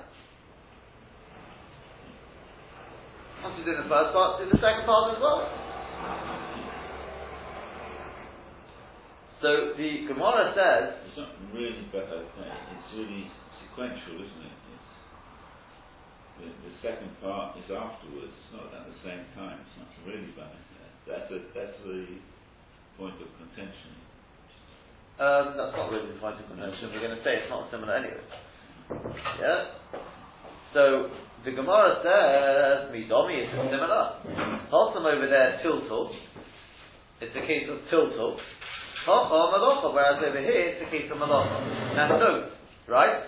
Once 3.43 3.57
you 3.59 3.65
do 3.65 3.77
the 3.77 3.89
first 3.89 4.13
part, 4.13 4.41
do 4.41 4.49
the 4.51 4.61
second 4.61 4.87
part 4.87 5.17
as 5.17 5.21
well. 5.21 5.49
So 9.41 9.73
the 9.73 10.05
Gemara 10.07 10.53
says. 10.53 11.01
It's 11.09 11.17
not 11.17 11.33
really 11.57 11.89
better 11.89 12.21
it's 12.21 12.91
really 12.93 13.33
sequential, 13.65 14.21
isn't 14.21 14.45
it? 14.45 14.60
The, 16.41 16.49
the, 16.49 16.73
second 16.81 17.13
part 17.21 17.61
is 17.61 17.69
afterwards, 17.69 18.33
it's 18.33 18.53
not 18.57 18.73
at 18.73 18.89
the 18.89 18.97
same 19.05 19.25
time, 19.37 19.61
it's 19.61 19.77
not 19.77 19.93
really 20.09 20.33
better. 20.33 20.57
That's, 21.05 21.29
that's 21.29 21.77
the 21.85 22.21
point 22.97 23.21
of 23.21 23.29
contention. 23.37 23.93
Um, 25.21 25.53
that's 25.57 25.77
not 25.77 25.93
really 25.93 26.09
the 26.09 26.21
point 26.21 26.41
of 26.41 26.49
contention. 26.49 26.97
We're 26.97 27.05
going 27.05 27.19
to 27.19 27.25
say 27.25 27.45
it's 27.45 27.53
not 27.53 27.69
similar 27.69 27.93
anyway. 27.93 28.25
Yeah? 29.41 29.77
So, 30.73 31.13
the 31.45 31.53
Gemara 31.53 32.01
says, 32.05 32.93
Midomi 32.93 33.45
is 33.45 33.51
similar. 33.53 34.21
Hossam 34.73 35.05
over 35.05 35.27
there, 35.29 35.61
Tiltul. 35.65 36.13
It's 37.21 37.37
a 37.37 37.45
case 37.45 37.69
of 37.69 37.85
Tiltul. 37.93 38.37
Hocha 39.09 39.53
Malacha, 39.53 39.93
whereas 39.93 40.23
over 40.25 40.41
here, 40.41 40.77
it's 40.77 40.85
a 40.87 40.91
case 40.91 41.11
of 41.11 41.19
Malacha. 41.19 41.97
Now 41.97 42.19
note, 42.19 42.53
right? 42.89 43.25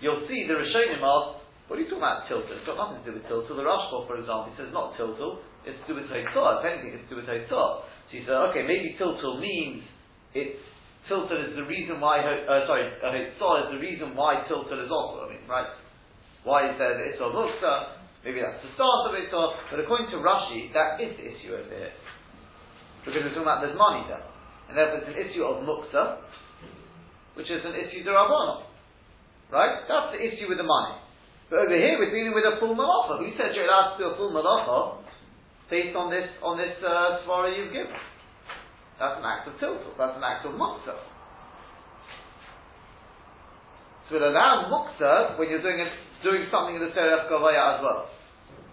You'll 0.00 0.26
see 0.28 0.46
the 0.48 0.54
Rishonim 0.54 1.04
ask, 1.04 1.43
what 1.66 1.80
are 1.80 1.82
you 1.82 1.88
talking 1.88 2.04
about 2.04 2.28
Tiltul? 2.28 2.60
It's 2.60 2.68
got 2.68 2.76
nothing 2.76 3.00
to 3.00 3.06
do 3.08 3.12
with 3.16 3.24
Tiltul. 3.24 3.56
The 3.56 3.64
Rashba, 3.64 4.04
for 4.04 4.20
example, 4.20 4.52
he 4.52 4.54
says 4.60 4.68
not 4.72 4.96
Tiltul, 5.00 5.40
it's 5.64 5.80
to 5.84 5.86
do 5.88 5.94
with 5.96 6.12
Hotzah. 6.12 6.60
If 6.60 6.64
anything, 6.68 6.92
it's 7.00 7.08
to 7.08 7.16
do 7.16 7.18
with 7.24 7.28
Hotzah. 7.30 7.68
So 8.08 8.12
you 8.12 8.22
say, 8.28 8.36
okay, 8.52 8.68
maybe 8.68 8.92
Tiltul 9.00 9.40
means 9.40 9.80
it's 10.36 10.60
Tiltul 11.08 11.36
is 11.48 11.52
the 11.56 11.68
reason 11.68 12.00
why, 12.00 12.20
uh, 12.20 12.64
sorry, 12.64 12.88
uh, 12.88 13.12
is 13.12 13.36
the 13.36 13.80
reason 13.80 14.16
why 14.16 14.44
Tiltul 14.48 14.80
is 14.80 14.88
also, 14.88 15.28
I 15.28 15.36
mean, 15.36 15.44
right? 15.48 15.68
Why 16.44 16.68
is 16.68 16.76
there 16.80 16.96
the 16.96 17.12
Issur 17.12 17.32
Muksa? 17.32 18.00
Maybe 18.24 18.40
that's 18.40 18.60
the 18.64 18.72
start 18.72 19.08
of 19.08 19.16
Issur, 19.16 19.46
but 19.68 19.80
according 19.80 20.08
to 20.12 20.20
Rashi, 20.20 20.72
that 20.72 20.96
is 21.00 21.12
the 21.16 21.24
issue 21.28 21.52
over 21.52 21.68
here. 21.68 21.92
Because 23.04 23.20
we're 23.20 23.36
talking 23.36 23.44
about 23.44 23.60
there's 23.60 23.76
money 23.76 24.08
there. 24.08 24.24
And 24.68 24.76
therefore 24.76 25.04
it's 25.04 25.12
an 25.12 25.20
issue 25.20 25.44
of 25.44 25.60
Muksa, 25.60 26.24
which 27.36 27.52
is 27.52 27.60
an 27.64 27.76
issue 27.76 28.00
Rabbanah. 28.00 28.64
Right? 29.52 29.84
That's 29.84 30.16
the 30.16 30.20
issue 30.24 30.48
with 30.48 30.56
the 30.56 30.64
money. 30.64 31.03
But 31.50 31.68
over 31.68 31.76
here 31.76 31.98
we're 31.98 32.10
dealing 32.10 32.32
with 32.32 32.44
a 32.44 32.58
full 32.60 32.74
malacha. 32.74 33.20
Who 33.20 33.28
said 33.36 33.54
you're 33.54 33.68
allowed 33.68 33.96
to 33.96 33.98
do 34.00 34.04
a 34.10 34.16
full 34.16 34.32
malacha 34.32 35.04
based 35.70 35.96
on 35.96 36.10
this 36.10 36.28
on 36.42 36.56
this 36.56 36.76
uh, 36.80 37.24
svara 37.24 37.52
you've 37.52 37.72
given? 37.72 37.92
That's 38.98 39.18
an 39.18 39.24
act 39.24 39.48
of 39.48 39.54
tiltul. 39.60 39.92
That's 39.98 40.16
an 40.16 40.24
act 40.24 40.46
of 40.46 40.54
muksa. 40.54 40.96
So 44.08 44.16
it 44.16 44.22
allows 44.22 44.70
muksa 44.70 45.38
when 45.38 45.48
you're 45.50 45.62
doing 45.62 45.80
it 45.80 45.92
doing 46.22 46.48
something 46.50 46.76
in 46.76 46.80
the 46.80 46.92
Terech 46.96 47.28
Gavaya 47.28 47.76
as 47.76 47.80
well. 47.84 48.08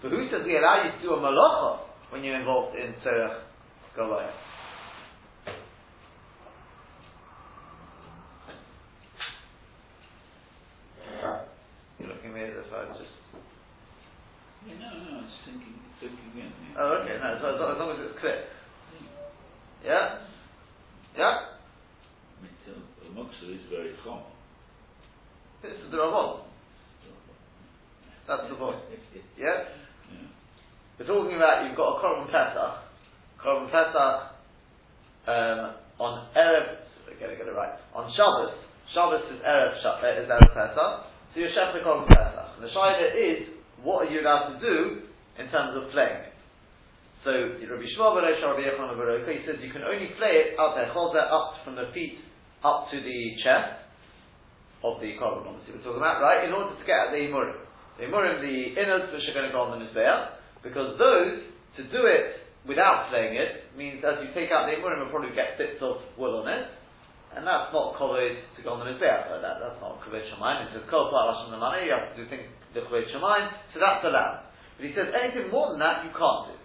So 0.01 0.09
who 0.09 0.27
says 0.31 0.41
we 0.45 0.57
allow 0.57 0.83
you 0.83 0.91
to 0.95 1.01
do 1.03 1.13
a 1.13 1.19
malacha 1.19 1.83
when 2.11 2.23
you're 2.23 2.39
involved 2.39 2.77
in 2.77 2.95
Terech 3.03 3.43
Gavaya? 3.97 4.31
At 12.31 12.37
me 12.37 12.43
as 12.47 12.63
if 12.63 12.71
I 12.71 12.87
just. 12.95 13.11
Yeah, 14.63 14.79
no, 14.79 14.87
no, 14.87 15.19
I'm 15.19 15.27
just 15.27 15.43
thinking, 15.43 15.75
thinking 15.99 16.31
in. 16.39 16.47
Yeah. 16.47 16.79
Oh, 16.79 17.03
okay, 17.03 17.19
no, 17.19 17.27
so 17.43 17.47
as, 17.51 17.59
long, 17.59 17.71
as 17.75 17.79
long 17.83 17.91
as 17.91 17.99
it's 18.07 18.19
clear. 18.23 18.47
Yeah? 19.83 20.23
Yeah? 21.17 21.59
The 22.63 23.11
muksa 23.11 23.51
is 23.51 23.67
very 23.67 23.99
common. 24.05 24.31
This 25.61 25.75
is 25.75 25.91
the 25.91 25.97
Ramon. 25.97 26.47
That's 28.27 28.47
the 28.47 28.55
point. 28.55 28.79
Yeah? 29.37 29.67
We're 30.99 31.07
talking 31.07 31.35
about 31.35 31.67
you've 31.67 31.75
got 31.75 31.97
a 31.97 31.99
Korban 31.99 32.31
Pesach. 32.31 32.79
Korban 33.43 33.67
Pesach, 33.75 34.39
um, 35.27 35.75
on 35.99 36.29
Erev, 36.37 36.79
I 36.79 37.19
gotta 37.19 37.35
get 37.35 37.47
it 37.47 37.55
right, 37.57 37.75
on 37.93 38.07
Shabbos, 38.15 38.55
Shabbos 38.93 39.25
is 39.33 39.41
Erev, 39.41 39.83
uh, 39.83 40.21
is 40.21 40.29
Erev 40.29 40.53
Pesach, 40.53 41.10
so 41.33 41.39
you're 41.39 41.49
Shech 41.55 41.71
Korban 41.79 42.07
Pesach. 42.11 42.59
And 42.59 42.63
the 42.67 42.71
Shaila 42.75 43.07
is, 43.15 43.47
what 43.83 44.07
are 44.07 44.09
you 44.11 44.19
allowed 44.19 44.53
to 44.53 44.57
do 44.59 45.07
in 45.39 45.47
terms 45.47 45.79
of 45.79 45.91
flaying 45.95 46.27
it? 46.27 46.35
So 47.23 47.31
Rabbi 47.31 47.87
Shmuel 47.95 48.17
Baruch 48.17 48.41
Rabbi 48.41 48.65
Yochanan 48.65 48.97
Baruch, 48.97 49.29
he 49.29 49.45
says 49.45 49.61
you 49.61 49.71
can 49.71 49.85
only 49.85 50.09
flay 50.17 50.51
it 50.51 50.59
out 50.59 50.73
there, 50.73 50.89
up 50.89 51.61
from 51.63 51.77
the 51.77 51.87
feet 51.93 52.17
up 52.65 52.89
to 52.89 52.97
the 52.97 53.19
chest 53.45 53.81
of 54.81 54.97
the 54.97 55.13
korban, 55.21 55.45
obviously 55.45 55.77
we're 55.77 55.85
talking 55.85 56.01
about, 56.01 56.21
right? 56.21 56.49
In 56.49 56.53
order 56.53 56.73
to 56.73 56.85
get 56.89 57.09
at 57.09 57.11
the 57.13 57.21
imurim, 57.29 57.61
the 58.01 58.09
imurim, 58.09 58.41
the 58.41 58.73
innards 58.73 59.13
which 59.13 59.21
are 59.29 59.37
going 59.37 59.45
to 59.45 59.53
go 59.53 59.69
on 59.69 59.77
the 59.77 59.85
mizbeach, 59.85 60.41
because 60.65 60.97
those 60.97 61.45
to 61.77 61.85
do 61.93 62.09
it 62.09 62.49
without 62.65 63.13
flaying 63.13 63.37
it 63.37 63.69
means 63.77 64.01
as 64.01 64.17
you 64.25 64.33
take 64.33 64.49
out 64.49 64.65
the 64.65 64.73
imurim, 64.73 65.05
you'll 65.05 65.13
probably 65.13 65.33
get 65.37 65.61
bits 65.61 65.77
of 65.85 66.01
wool 66.17 66.41
on 66.41 66.49
it, 66.49 66.65
and 67.35 67.47
that's 67.47 67.71
not 67.71 67.95
kavod 67.95 68.35
to 68.55 68.59
go 68.63 68.75
on 68.75 68.83
the 68.83 68.91
mizbeach 68.91 69.27
that. 69.31 69.57
That's 69.63 69.79
not 69.79 70.03
kavod 70.03 70.23
shamayim. 70.27 70.67
It 70.67 70.81
says 70.81 70.85
kol 70.91 71.11
the 71.11 71.57
money. 71.57 71.87
You 71.87 71.95
have 71.95 72.11
to 72.11 72.17
do 72.19 72.25
things 72.27 72.47
the 72.75 72.83
kavod 72.83 73.07
shamayim, 73.07 73.47
so 73.71 73.79
that's 73.79 74.03
allowed. 74.03 74.51
But 74.77 74.83
he 74.87 74.91
says 74.91 75.11
anything 75.15 75.51
more 75.51 75.71
than 75.71 75.79
that 75.79 76.03
you 76.03 76.11
can't 76.11 76.51
do. 76.51 76.57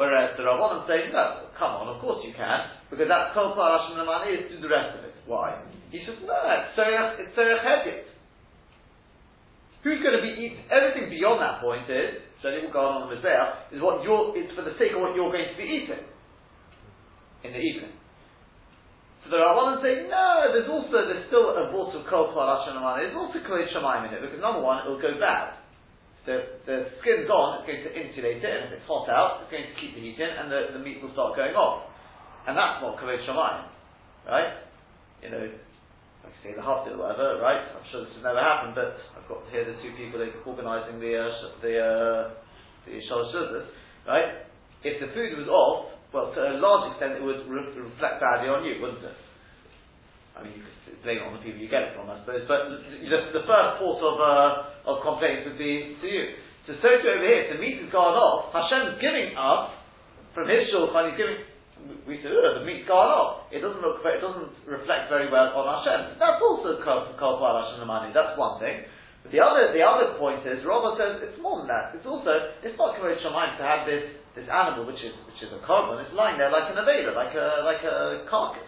Whereas 0.00 0.32
the 0.38 0.48
Rabbanim 0.48 0.86
say, 0.88 1.12
no, 1.12 1.50
come 1.58 1.76
on, 1.82 1.92
of 1.92 2.00
course 2.00 2.24
you 2.24 2.32
can, 2.32 2.72
because 2.88 3.04
that's 3.04 3.34
Kol 3.34 3.52
Parashim 3.52 4.00
Lamani 4.00 4.32
is 4.32 4.48
do 4.48 4.56
the 4.62 4.70
rest 4.70 4.96
of 4.96 5.04
it. 5.04 5.12
Why? 5.26 5.60
He 5.90 6.00
says, 6.06 6.16
no, 6.24 6.40
it's 6.48 6.72
Serech 7.36 7.60
Hedit. 7.60 8.08
Who's 9.82 10.00
going 10.00 10.16
to 10.16 10.24
be 10.24 10.32
eating? 10.40 10.64
Everything 10.72 11.10
beyond 11.10 11.44
that 11.44 11.60
point 11.60 11.84
is, 11.90 12.22
Shani 12.40 12.64
will 12.64 12.72
go 12.72 12.80
on 12.80 13.08
the 13.08 13.12
Mizbeach, 13.12 13.76
is 13.76 13.82
what 13.82 14.00
you're, 14.00 14.32
it's 14.40 14.54
for 14.56 14.64
the 14.64 14.72
sake 14.80 14.96
of 14.96 15.04
what 15.04 15.12
you're 15.12 15.32
going 15.32 15.52
to 15.52 15.58
be 15.60 15.68
eating 15.68 16.04
in 17.44 17.52
the 17.52 17.60
evening. 17.60 17.99
The 19.30 19.38
Rabbanim 19.38 19.78
say, 19.78 20.10
no, 20.10 20.50
there's 20.50 20.66
also, 20.66 21.06
there's 21.06 21.30
still 21.30 21.54
a 21.54 21.70
vault 21.70 21.94
of 21.94 22.02
Kol 22.10 22.34
Parashim 22.34 22.74
Lamani, 22.74 23.06
there's 23.06 23.14
also 23.14 23.38
Kol 23.46 23.62
Shemaim 23.70 24.10
in 24.10 24.18
it, 24.18 24.20
because 24.26 24.42
number 24.42 24.58
one, 24.58 24.82
it'll 24.82 25.00
go 25.00 25.14
bad 25.22 25.60
the, 26.26 26.60
the 26.68 26.76
skin's 27.00 27.30
on, 27.32 27.64
it's 27.64 27.66
going 27.66 27.80
to 27.80 27.92
insulate 27.96 28.44
it, 28.44 28.52
and 28.52 28.68
if 28.68 28.80
it's 28.80 28.88
hot 28.88 29.08
out, 29.08 29.42
it's 29.42 29.50
going 29.50 29.64
to 29.64 29.76
keep 29.80 29.96
the 29.96 30.02
heat 30.04 30.20
in, 30.20 30.28
and 30.28 30.52
the, 30.52 30.76
the 30.76 30.82
meat 30.82 31.00
will 31.00 31.12
start 31.16 31.36
going 31.36 31.56
off. 31.56 31.88
And 32.44 32.56
that's 32.56 32.80
not 32.84 33.00
kavod 33.00 33.24
shamayim, 33.24 33.66
right? 34.28 34.52
You 35.24 35.30
know, 35.32 35.44
like 36.22 36.32
I 36.32 36.38
say 36.44 36.52
the 36.52 36.64
haftil 36.64 37.00
or 37.00 37.08
whatever, 37.08 37.40
right? 37.40 37.64
I'm 37.72 37.84
sure 37.88 38.04
this 38.04 38.12
has 38.20 38.24
never 38.24 38.40
happened, 38.40 38.76
but 38.76 39.00
I've 39.16 39.28
got 39.28 39.48
here 39.48 39.64
the 39.64 39.76
two 39.80 39.96
people 39.96 40.20
organising 40.20 41.00
the 41.00 41.12
uh, 41.16 41.32
the 41.64 41.74
uh, 41.80 42.22
the 42.84 43.00
shalosh 43.08 43.68
right? 44.08 44.44
If 44.84 45.00
the 45.00 45.12
food 45.12 45.36
was 45.36 45.48
off, 45.48 45.92
well, 46.10 46.34
to 46.34 46.40
a 46.40 46.58
large 46.58 46.92
extent, 46.92 47.18
it 47.18 47.24
would 47.24 47.46
re- 47.46 47.74
reflect 47.74 48.18
badly 48.18 48.50
on 48.50 48.66
you, 48.66 48.82
wouldn't 48.82 49.02
it? 49.02 49.18
I 50.34 50.42
mean, 50.42 50.58
you 50.58 50.62
could 50.62 51.02
blame 51.02 51.22
it 51.22 51.26
on 51.26 51.34
the 51.38 51.42
people 51.42 51.60
you 51.60 51.70
get 51.70 51.86
it 51.86 51.92
from, 51.94 52.10
I 52.10 52.18
suppose, 52.22 52.46
but 52.50 52.70
the, 52.70 53.18
the 53.34 53.44
first 53.46 53.70
port 53.78 54.00
of, 54.02 54.16
uh, 54.18 54.90
of 54.90 55.02
complaints 55.06 55.46
would 55.46 55.58
be 55.58 55.94
to 56.00 56.06
you. 56.06 56.24
So, 56.66 56.74
so 56.82 56.88
to 56.88 57.06
over 57.06 57.26
here, 57.26 57.50
the 57.54 57.58
meat 57.62 57.82
has 57.82 57.90
gone 57.92 58.14
off, 58.14 58.50
Hashem's 58.50 58.98
giving 58.98 59.38
us, 59.38 59.74
from 60.34 60.46
his 60.46 60.70
shulchan, 60.70 61.14
he's 61.14 61.18
giving, 61.18 61.38
we 62.06 62.18
say, 62.22 62.30
oh, 62.30 62.58
the 62.58 62.66
meat's 62.66 62.86
gone 62.86 63.10
off. 63.10 63.50
It 63.50 63.64
doesn't 63.64 63.80
look, 63.80 64.02
it 64.04 64.20
doesn't 64.20 64.52
reflect 64.68 65.08
very 65.08 65.30
well 65.32 65.54
on 65.56 65.64
Hashem. 65.80 66.20
That's 66.20 66.38
also 66.38 66.78
called 66.82 67.38
by 67.40 67.50
Hashem 67.56 67.80
the 67.80 67.88
money. 67.88 68.12
That's 68.12 68.36
one 68.38 68.60
thing. 68.60 68.84
The 69.30 69.38
other, 69.38 69.70
the 69.70 69.82
other 69.86 70.18
point 70.18 70.42
is, 70.42 70.58
Robert 70.66 70.98
says 70.98 71.22
it's 71.22 71.38
more 71.38 71.62
than 71.62 71.70
that. 71.70 71.94
It's 71.94 72.06
also, 72.06 72.50
it's 72.66 72.74
not 72.74 72.98
Kavod 72.98 73.14
Shamayim 73.22 73.62
to 73.62 73.64
have 73.64 73.86
this, 73.86 74.02
this 74.34 74.50
animal, 74.50 74.90
which 74.90 74.98
is, 74.98 75.14
which 75.30 75.38
is 75.38 75.54
a 75.54 75.62
korban, 75.62 76.02
it's 76.02 76.10
lying 76.10 76.34
there 76.34 76.50
like 76.50 76.66
an 76.66 76.78
aveda, 76.82 77.14
like 77.14 77.30
a, 77.38 77.62
like 77.62 77.82
a 77.86 78.26
carcass. 78.26 78.66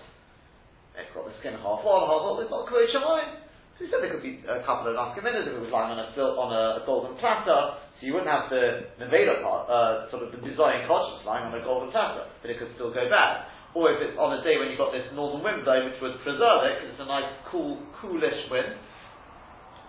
It's 0.95 1.11
got 1.11 1.27
the 1.27 1.35
skin 1.43 1.59
half 1.59 1.83
on, 1.83 2.01
half 2.07 2.23
off, 2.23 2.39
it's 2.39 2.53
not 2.55 2.71
Kavod 2.71 2.87
Shamayim. 2.95 3.43
So 3.75 3.79
he 3.83 3.89
said 3.91 4.07
there 4.07 4.15
could 4.15 4.23
be 4.23 4.39
a 4.47 4.63
couple 4.63 4.87
of 4.87 4.95
nafkaminas 4.95 5.51
if 5.51 5.59
it 5.59 5.63
was 5.67 5.75
lying 5.75 5.99
on 5.99 5.99
a, 5.99 6.07
on 6.15 6.49
a, 6.55 6.65
a 6.79 6.83
golden 6.87 7.19
platter, 7.19 7.83
so 7.99 8.01
you 8.07 8.15
wouldn't 8.15 8.31
have 8.31 8.47
the 8.47 8.87
Nevada 9.03 9.43
part, 9.43 9.67
uh, 9.67 10.07
sort 10.15 10.23
of 10.23 10.31
the 10.31 10.39
design 10.47 10.87
conscience 10.87 11.27
lying 11.27 11.51
on 11.51 11.59
a 11.59 11.63
golden 11.67 11.91
platter, 11.91 12.31
but 12.39 12.55
it 12.55 12.63
could 12.63 12.71
still 12.79 12.95
go 12.95 13.03
bad. 13.11 13.51
Or 13.75 13.91
if 13.91 13.99
it's 13.99 14.15
on 14.15 14.37
a 14.39 14.45
day 14.47 14.61
when 14.63 14.71
you've 14.71 14.79
got 14.79 14.95
this 14.95 15.09
northern 15.17 15.43
wind 15.43 15.65
blowing, 15.67 15.91
which 15.91 15.99
would 15.99 16.21
preserve 16.23 16.71
it, 16.71 16.73
because 16.79 16.91
it's 16.95 17.03
a 17.03 17.09
nice, 17.09 17.31
cool, 17.49 17.81
coolish 17.99 18.47
wind, 18.53 18.77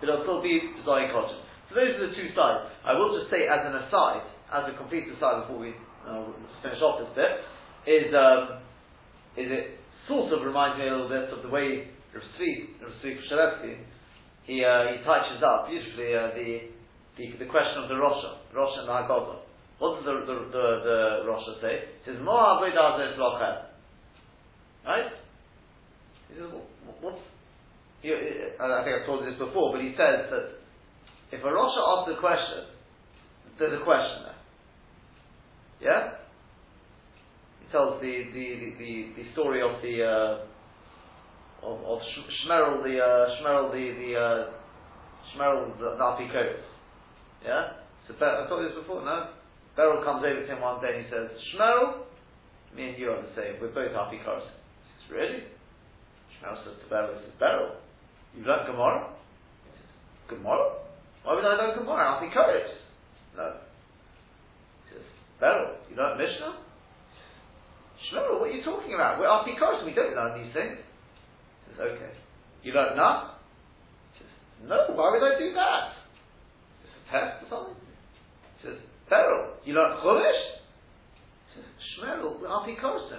it'll 0.04 0.22
still 0.28 0.44
be 0.44 0.60
design 0.76 1.10
conscious. 1.10 1.40
So 1.68 1.80
those 1.80 1.96
are 1.96 2.06
the 2.08 2.14
two 2.14 2.28
sides. 2.36 2.70
I 2.84 2.92
will 2.94 3.16
just 3.16 3.32
say 3.32 3.48
as 3.48 3.64
an 3.64 3.74
aside, 3.88 4.24
as 4.52 4.68
a 4.68 4.76
complete 4.76 5.08
aside 5.08 5.48
before 5.48 5.58
we 5.58 5.72
uh, 6.04 6.28
finish 6.60 6.78
off 6.84 7.00
this 7.00 7.12
bit, 7.16 7.32
is 7.88 8.12
um, 8.12 8.60
is 9.34 9.48
it 9.50 9.80
sort 10.06 10.32
of 10.32 10.44
reminds 10.44 10.78
me 10.78 10.86
a 10.86 10.92
little 10.92 11.08
bit 11.08 11.32
of 11.32 11.42
the 11.42 11.50
way 11.50 11.88
Rav 12.14 12.22
Tzvi, 12.38 12.78
Rav 12.80 12.92
Tzvi 13.02 13.82
he, 14.44 14.62
uh, 14.62 14.92
he 14.92 15.04
touches 15.04 15.42
up 15.42 15.68
beautifully 15.68 16.14
uh, 16.14 16.28
the, 16.36 16.68
the, 17.16 17.44
the 17.44 17.48
question 17.50 17.82
of 17.82 17.88
the 17.88 17.96
Rosha, 17.96 18.44
Rosha 18.54 18.84
and 18.84 18.88
the 18.88 18.92
Haggadah. 18.92 19.38
What 19.78 19.96
does 19.96 20.04
the, 20.04 20.14
the, 20.28 20.36
the, 20.52 20.66
the 20.84 20.98
Rosha 21.24 21.60
say? 21.60 21.88
He 22.04 22.12
says, 22.12 22.20
Mo 22.22 22.32
Avodah 22.32 23.16
Lochem. 23.16 23.64
Right? 24.84 25.10
He 26.28 26.34
says, 26.36 26.52
what's, 27.00 27.20
he, 28.04 28.12
I 28.12 28.84
think 28.84 29.00
I've 29.00 29.06
told 29.06 29.24
you 29.24 29.30
this 29.32 29.40
before, 29.40 29.72
but 29.72 29.80
he 29.80 29.96
says 29.96 30.28
that 30.28 30.60
if 31.32 31.40
a 31.40 31.48
Rosha 31.48 31.80
asks 31.96 32.12
a 32.12 32.20
question, 32.20 32.68
there's 33.58 33.80
a 33.80 33.84
question 33.84 34.28
there. 34.28 34.40
Yeah? 35.80 36.02
He 37.64 37.72
tells 37.72 38.00
the, 38.00 38.28
the, 38.32 38.76
the, 38.76 38.92
the, 39.16 39.32
story 39.32 39.62
of 39.64 39.80
the 39.80 40.04
uh, 40.04 40.44
of, 41.64 41.80
of 41.80 41.98
Shmerel 42.44 42.84
the 42.84 43.00
uh, 43.00 43.40
Shmerel 43.40 43.72
the 43.72 43.84
the 43.96 44.10
uh, 44.20 44.52
Shmerel 45.32 45.78
the, 45.78 45.96
the. 45.96 46.56
Yeah. 47.44 47.80
So 48.06 48.14
I 48.20 48.46
told 48.48 48.62
you 48.62 48.68
this 48.68 48.78
before. 48.78 49.04
No. 49.04 49.32
Beryl 49.76 50.04
comes 50.04 50.22
over 50.22 50.40
to 50.40 50.46
him 50.46 50.60
one 50.60 50.80
day 50.80 50.94
and 50.94 51.04
he 51.04 51.10
says, 51.10 51.30
Shmerel, 51.50 52.04
me 52.76 52.90
and 52.90 52.98
you 52.98 53.10
are 53.10 53.22
the 53.22 53.34
same. 53.34 53.60
We're 53.60 53.74
both 53.74 53.90
Apikotis. 53.90 54.14
He 54.14 55.08
says, 55.08 55.10
really? 55.10 55.42
Shmerel 56.38 56.62
says 56.62 56.78
to 56.78 56.86
Beryl, 56.88 57.18
he 57.18 57.24
says, 57.26 57.34
Beryl, 57.40 57.74
you 58.36 58.44
learned 58.44 58.66
Gemara? 58.66 59.14
Gemara? 60.28 60.84
Why 61.22 61.34
would 61.34 61.44
I 61.44 61.56
learn 61.56 61.78
Gemara? 61.78 62.20
Apikotis. 62.20 62.68
No. 63.36 63.56
He 64.84 64.94
says, 64.94 65.04
Beryl, 65.40 65.76
you 65.90 65.96
learned 65.96 66.18
Mishnah? 66.18 66.64
Shmuel, 68.10 68.40
what 68.40 68.50
are 68.50 68.52
you 68.52 68.64
talking 68.64 68.94
about? 68.94 69.18
We're 69.18 69.32
Apikoros, 69.32 69.84
we 69.84 69.94
don't 69.94 70.14
learn 70.14 70.42
these 70.42 70.52
things. 70.52 70.76
He 70.76 71.72
says, 71.72 71.80
okay. 71.96 72.12
You 72.62 72.72
learn 72.72 72.96
none? 72.96 73.32
He 74.12 74.24
says, 74.24 74.68
no, 74.68 74.94
why 74.94 75.10
would 75.12 75.24
I 75.24 75.38
do 75.38 75.54
that? 75.54 75.96
Is 76.84 76.90
this 76.90 76.94
a 76.94 77.02
test 77.10 77.44
or 77.44 77.48
something? 77.48 77.76
He 77.80 78.68
says, 78.68 78.78
Peril, 79.08 79.56
you 79.64 79.72
learn 79.72 79.96
Chumash? 80.04 80.42
He 81.48 81.60
says, 81.60 81.68
Shmuel, 81.96 82.40
we're 82.40 82.48
Apikoros. 82.48 83.08
So 83.08 83.16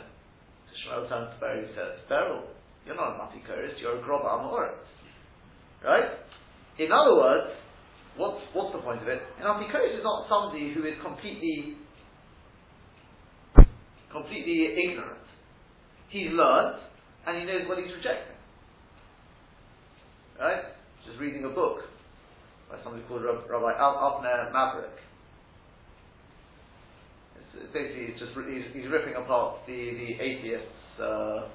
Shmuel 0.85 1.09
turns 1.09 1.33
to 1.33 1.39
Peril 1.39 1.65
and 1.65 1.73
says, 1.73 2.05
Peril, 2.07 2.45
you're 2.85 2.95
not 2.95 3.17
an 3.17 3.25
Apikoros, 3.25 3.81
you're 3.81 3.97
a 3.97 4.01
Grob 4.03 4.21
Amorit. 4.21 4.77
Right? 5.83 6.05
In 6.79 6.91
other 6.91 7.15
words, 7.15 7.51
what's, 8.17 8.41
what's 8.53 8.73
the 8.75 8.81
point 8.81 9.01
of 9.01 9.07
it? 9.07 9.21
An 9.39 9.45
Apikoros 9.45 9.97
is 9.97 10.03
not 10.03 10.27
somebody 10.29 10.73
who 10.73 10.85
is 10.85 10.95
completely 11.01 11.77
completely 14.15 14.71
ignorant. 14.79 15.19
He's 16.07 16.31
learned, 16.31 16.79
and 17.27 17.37
he 17.37 17.43
knows 17.43 17.67
what 17.67 17.77
he's 17.77 17.91
rejecting. 17.91 18.39
Right? 20.39 20.71
Just 21.05 21.19
reading 21.19 21.43
a 21.43 21.49
book 21.49 21.83
by 22.71 22.79
somebody 22.83 23.03
called 23.07 23.23
Rabbi 23.23 23.71
Al 23.75 23.95
Avner 23.99 24.51
Maverick. 24.53 24.95
It's, 27.35 27.71
basically, 27.71 28.15
it's 28.15 28.19
just 28.19 28.31
he's, 28.35 28.67
he's, 28.73 28.91
ripping 28.91 29.15
apart 29.15 29.63
the 29.67 29.75
the 29.75 30.19
atheists' 30.19 30.99
uh, 30.99 31.47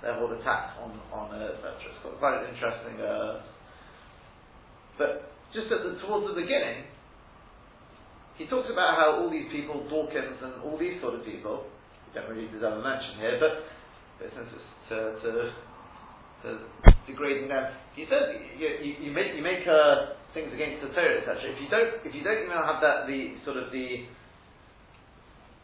their 0.00 0.16
whole 0.16 0.32
attack 0.32 0.76
on 0.80 0.96
on 1.12 1.32
uh. 1.32 1.56
It's 1.60 2.18
quite 2.18 2.40
an 2.40 2.54
interesting. 2.54 3.00
Uh, 3.00 3.40
but 4.98 5.32
just 5.52 5.72
at 5.72 5.84
the, 5.84 6.00
towards 6.00 6.28
the 6.28 6.36
beginning, 6.40 6.84
he 8.36 8.46
talks 8.48 8.68
about 8.72 8.96
how 8.96 9.20
all 9.20 9.30
these 9.30 9.48
people, 9.52 9.84
Dawkins 9.88 10.40
and 10.40 10.62
all 10.64 10.78
these 10.78 11.00
sort 11.00 11.14
of 11.14 11.24
people, 11.24 11.68
don't 12.14 12.28
really 12.28 12.48
deserve 12.48 12.80
a 12.80 12.82
mention 12.82 13.16
here, 13.20 13.36
but, 13.40 13.64
but 14.20 14.28
since 14.36 14.48
it's 14.52 14.68
to, 14.88 14.96
to, 15.24 15.32
to 16.44 16.48
degrading 17.06 17.48
them, 17.48 17.72
he 17.96 18.04
says 18.08 18.36
you, 18.56 18.68
you, 18.80 19.08
you 19.08 19.10
make 19.12 19.32
you 19.36 19.42
make 19.42 19.64
uh, 19.64 20.16
things 20.34 20.52
against 20.52 20.84
the 20.84 20.90
Torah, 20.92 21.24
etc. 21.24 21.40
If 21.40 21.58
you 21.60 21.68
don't 21.72 21.92
if 22.04 22.12
you 22.12 22.24
don't 22.24 22.44
even 22.44 22.52
have 22.52 22.80
that 22.84 23.08
the 23.08 23.36
sort 23.44 23.56
of 23.56 23.72
the 23.72 24.08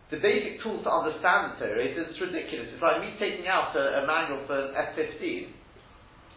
the 0.08 0.18
basic 0.24 0.64
tools 0.64 0.80
to 0.84 0.90
understand 0.90 1.52
the 1.52 1.68
Torah, 1.68 1.84
it's, 1.84 2.00
it's 2.00 2.16
ridiculous. 2.16 2.72
It's 2.72 2.80
like 2.80 3.04
me 3.04 3.12
taking 3.20 3.44
out 3.44 3.76
a, 3.76 4.00
a 4.00 4.02
manual 4.08 4.40
for 4.48 4.56
an 4.56 4.72
F-15 4.96 5.20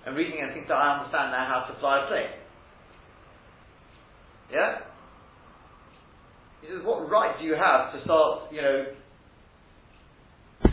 and 0.03 0.11
reading 0.11 0.43
it 0.43 0.43
and 0.43 0.51
thinking 0.51 0.67
that 0.67 0.81
I 0.81 0.99
understand 0.99 1.31
now 1.31 1.47
how 1.47 1.71
to 1.71 1.79
fly 1.79 2.03
a 2.03 2.07
plane. 2.11 2.40
Yeah? 4.51 4.91
He 6.61 6.67
says, 6.67 6.83
what 6.83 7.09
right 7.09 7.39
do 7.39 7.47
you 7.47 7.55
have 7.55 7.95
to 7.95 8.03
start, 8.03 8.51
you 8.51 8.61
know, 8.61 8.93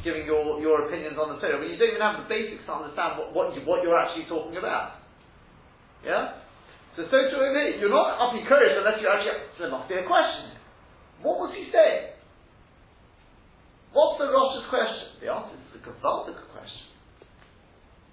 giving 0.05 0.27
your, 0.27 0.61
your 0.61 0.87
opinions 0.87 1.17
on 1.17 1.33
the 1.33 1.39
Torah, 1.41 1.59
when 1.59 1.71
you 1.71 1.79
don't 1.81 1.97
even 1.97 2.05
have 2.05 2.21
the 2.23 2.29
basics 2.29 2.63
to 2.69 2.73
understand 2.75 3.17
what, 3.19 3.33
what, 3.33 3.47
you, 3.57 3.65
what 3.65 3.81
you're 3.81 3.97
actually 3.97 4.29
talking 4.29 4.59
about. 4.59 5.01
Yeah? 6.05 6.45
So, 6.95 7.07
so 7.09 7.17
to 7.17 7.37
here, 7.55 7.79
you're 7.79 7.95
not 7.95 8.19
up 8.19 8.35
curious 8.47 8.75
unless 8.79 9.01
you 9.01 9.09
actually, 9.09 9.49
so 9.57 9.67
there 9.67 9.73
must 9.73 9.89
be 9.89 9.97
a 9.97 10.05
question. 10.05 10.59
What 11.23 11.39
was 11.39 11.55
he 11.55 11.71
saying? 11.71 12.19
What's 13.95 14.21
the 14.21 14.29
Rosh's 14.29 14.67
question? 14.69 15.09
The 15.25 15.33
answer 15.33 15.57
is 15.57 15.79
a 15.79 15.81
Gavaldic 15.83 16.37
question. 16.53 16.87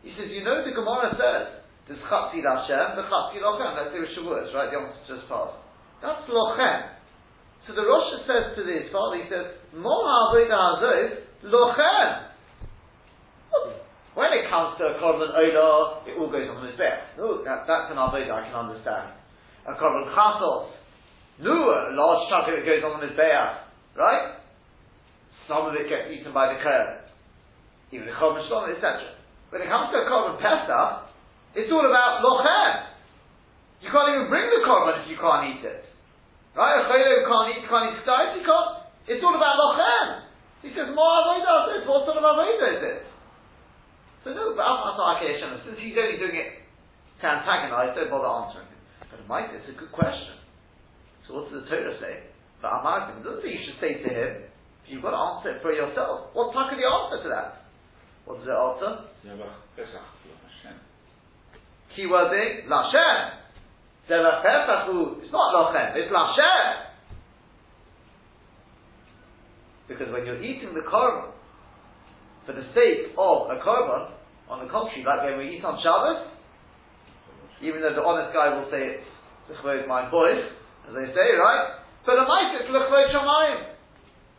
He 0.01 0.13
says, 0.13 0.29
you 0.29 0.45
know 0.45 0.63
the 0.63 0.72
Gemara 0.72 1.17
says, 1.17 1.64
there's 1.88 2.01
Chatzi 2.10 2.42
Lashem, 2.42 2.96
the 2.98 3.06
Chatzi 3.06 3.38
Lochem, 3.42 3.77
that's 3.77 3.94
the 3.94 4.01
Shavuos, 4.18 4.54
right? 4.54 4.74
The 4.74 4.77
answer 4.77 5.06
just 5.06 5.30
passed. 5.30 5.54
That's 6.01 6.25
Lochem. 6.30 6.96
So 7.68 7.74
the 7.74 7.82
Rosh 7.82 8.25
says 8.25 8.54
to 8.58 8.62
his 8.62 8.89
father, 8.94 9.18
he 9.18 9.25
says, 9.30 9.58
Mo 9.74 10.06
ha'avodah 10.06 11.25
lochem. 11.46 12.10
When 14.13 14.32
it 14.32 14.48
comes 14.50 14.77
to 14.80 14.86
a 14.86 14.94
korban 15.01 15.34
olah, 15.34 16.08
it 16.08 16.15
all 16.18 16.32
goes 16.32 16.48
on 16.48 16.63
the 16.63 16.72
mizbech. 16.72 17.18
No, 17.18 17.44
that, 17.44 17.65
that's 17.68 17.92
an 17.92 17.98
avodah 17.98 18.32
I 18.32 18.42
can 18.48 18.56
understand. 18.56 19.18
A 19.68 19.74
korban 19.74 20.13
chatos, 20.13 20.72
no, 21.42 21.54
a 21.54 21.92
large 21.92 22.30
chunk 22.30 22.48
of 22.48 22.54
it 22.54 22.65
goes 22.65 22.86
on 22.86 23.01
the 23.01 23.08
mizbech, 23.08 23.98
right? 23.98 24.38
Some 25.50 25.65
of 25.65 25.74
it 25.74 25.89
gets 25.89 26.10
eaten 26.13 26.34
by 26.34 26.54
the 26.54 26.62
curd, 26.62 27.10
even 27.92 28.06
the 28.06 28.13
korban 28.13 28.46
shlom, 28.50 28.74
etc. 28.74 29.10
When 29.50 29.62
it 29.62 29.68
comes 29.68 29.89
to 29.92 29.98
a 30.00 30.06
korban 30.06 30.38
pesach, 30.38 31.06
it's 31.56 31.72
all 31.72 31.88
about 31.88 32.20
lochem. 32.20 32.92
You 33.80 33.90
can't 33.92 34.10
even 34.16 34.28
bring 34.28 34.48
the 34.52 34.62
korban 34.68 35.04
if 35.04 35.08
you 35.08 35.16
can't 35.16 35.56
eat 35.56 35.64
it. 35.64 35.84
Right? 36.56 36.80
A 36.80 36.88
chaylev 36.88 37.28
can't 37.28 37.48
eat, 37.56 37.64
can't 37.68 37.86
eat 37.92 38.00
stars, 38.04 38.36
he 38.36 38.44
can't. 38.44 38.86
It's 39.08 39.24
all 39.24 39.36
about 39.36 39.56
lochem. 39.56 40.08
He 40.64 40.72
says, 40.76 40.92
more 40.92 41.24
avodah, 41.24 41.86
what 41.86 42.04
sort 42.10 42.18
of 42.18 42.26
avodah 42.26 42.70
is 42.76 42.84
it? 42.84 43.00
So 44.26 44.34
no, 44.34 44.58
but 44.58 44.66
since 45.64 45.78
he's 45.78 45.94
only 45.94 46.18
doing 46.18 46.34
it 46.34 46.66
to 47.22 47.26
antagonize, 47.30 47.94
don't 47.94 48.10
bother 48.10 48.26
answering 48.26 48.66
him. 48.74 48.82
But 49.12 49.22
Mike, 49.30 49.54
it's 49.54 49.70
a 49.70 49.78
good 49.78 49.94
question. 49.94 50.42
So 51.28 51.38
what 51.38 51.54
does 51.54 51.62
the 51.62 51.70
Torah 51.70 51.94
say? 52.02 52.26
But 52.58 52.74
Amartim, 52.82 53.22
doesn't 53.22 53.46
say 53.46 53.54
you 53.54 53.62
should 53.70 53.78
say 53.78 54.02
to 54.02 54.10
him, 54.10 54.50
you've 54.90 55.06
got 55.06 55.14
to 55.14 55.22
answer 55.22 55.50
it 55.54 55.62
for 55.62 55.70
yourself. 55.72 56.34
What 56.34 56.58
type 56.58 56.74
of 56.74 56.78
the 56.82 56.90
answer 56.90 57.22
to 57.22 57.30
that? 57.30 57.70
What 58.26 58.42
does 58.42 58.50
it 58.50 58.58
answer? 58.58 58.92
Keyword 61.96 62.32
being, 62.32 62.70
Lashem. 62.70 63.36
It's 64.08 65.32
not 65.32 65.50
lochem, 65.56 65.96
it's 65.96 66.14
lashem. 66.14 66.86
Because 69.88 70.14
when 70.14 70.25
you're 70.25 70.42
eating 70.42 70.74
the 70.74 70.82
korban 70.82 71.32
for 72.46 72.54
the 72.54 72.66
sake 72.74 73.14
of 73.18 73.50
a 73.50 73.58
korban, 73.66 74.14
on 74.50 74.62
the 74.62 74.70
contrary, 74.70 75.02
like 75.02 75.25
when 75.25 75.38
we 75.42 75.58
eat 75.58 75.66
on 75.66 75.82
Shabbos, 75.82 76.30
even 77.66 77.82
though 77.82 77.98
the 77.98 78.06
honest 78.06 78.30
guy 78.30 78.54
will 78.54 78.70
say 78.70 79.02
it's 79.02 79.10
l'chvod 79.50 79.88
my 79.88 80.06
boys, 80.10 80.54
as 80.86 80.94
they 80.94 81.10
say, 81.10 81.28
right? 81.42 81.82
But 82.06 82.22
the 82.22 82.30
mice 82.30 82.62
it's 82.62 82.70
l'chvod 82.70 83.10
shamayim. 83.10 83.74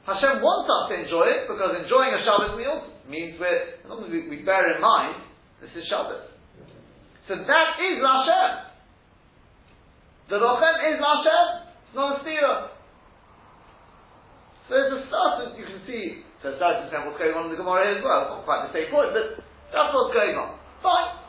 Hashem 0.06 0.38
wants 0.38 0.70
us 0.70 0.82
to 0.90 0.94
enjoy 1.02 1.26
it 1.26 1.50
because 1.50 1.74
enjoying 1.74 2.14
a 2.14 2.22
Shabbos 2.22 2.54
meal 2.54 2.86
means 3.10 3.34
we're, 3.42 3.82
as 3.82 3.86
long 3.90 4.06
as 4.06 4.10
we, 4.14 4.30
we 4.30 4.46
bear 4.46 4.70
in 4.70 4.78
mind, 4.78 5.26
this 5.58 5.74
is 5.74 5.82
Shabbos. 5.90 6.35
So 7.26 7.34
that 7.34 7.68
is 7.82 7.98
Lashem. 7.98 8.50
The 10.30 10.38
Lochem 10.38 10.76
is 10.90 10.98
Lashem, 10.98 11.46
it's 11.86 11.94
not 11.94 12.18
a 12.18 12.24
stira. 12.24 12.54
So 14.66 14.74
there's 14.74 14.94
a 14.94 15.06
start, 15.06 15.54
you 15.54 15.66
can 15.66 15.82
see, 15.86 16.26
so 16.42 16.54
to 16.54 16.58
understand 16.58 17.06
what's 17.06 17.18
going 17.18 17.34
on 17.34 17.46
in 17.46 17.54
the 17.54 17.58
Gemara 17.58 17.86
here 17.86 17.98
as 17.98 18.02
well. 18.02 18.30
Not 18.34 18.42
quite 18.42 18.66
the 18.66 18.74
same 18.74 18.90
point, 18.90 19.14
but 19.14 19.38
that's 19.70 19.90
what's 19.94 20.14
going 20.14 20.34
on. 20.34 20.58
Fine. 20.82 21.22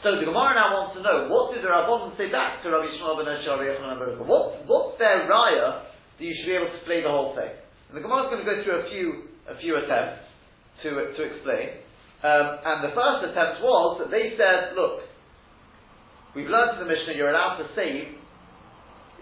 So 0.00 0.16
the 0.16 0.24
Gemara 0.24 0.56
now 0.56 0.68
wants 0.72 0.96
to 0.96 1.04
know, 1.04 1.28
what 1.28 1.52
did 1.52 1.60
the 1.60 1.68
Rabbanon 1.68 2.16
say 2.16 2.32
back 2.32 2.64
to 2.64 2.72
Rabbi 2.72 2.92
Shmuel 2.96 3.18
ben 3.20 3.28
Oshari 3.28 3.72
what, 4.24 4.64
What's 4.64 4.96
their 4.96 5.28
raya 5.28 5.90
that 6.16 6.24
you 6.24 6.32
should 6.38 6.48
be 6.48 6.56
able 6.56 6.72
to 6.72 6.76
explain 6.80 7.02
the 7.04 7.12
whole 7.12 7.36
thing? 7.36 7.52
And 7.90 7.96
the 7.96 8.04
Gemara 8.04 8.28
is 8.28 8.32
going 8.32 8.44
to 8.44 8.48
go 8.48 8.56
through 8.64 8.78
a 8.80 8.86
few, 8.88 9.06
a 9.48 9.56
few 9.60 9.76
attempts 9.80 10.28
to, 10.84 10.88
to 11.12 11.20
explain. 11.24 11.87
Um, 12.18 12.46
and 12.66 12.78
the 12.82 12.92
first 12.98 13.30
attempt 13.30 13.62
was 13.62 14.02
that 14.02 14.10
they 14.10 14.34
said, 14.34 14.74
look, 14.74 15.08
We've 16.38 16.46
learned 16.46 16.76
in 16.76 16.86
the 16.86 16.90
Mishnah 16.92 17.16
you're 17.16 17.34
allowed 17.34 17.58
to 17.58 17.66
save, 17.72 18.14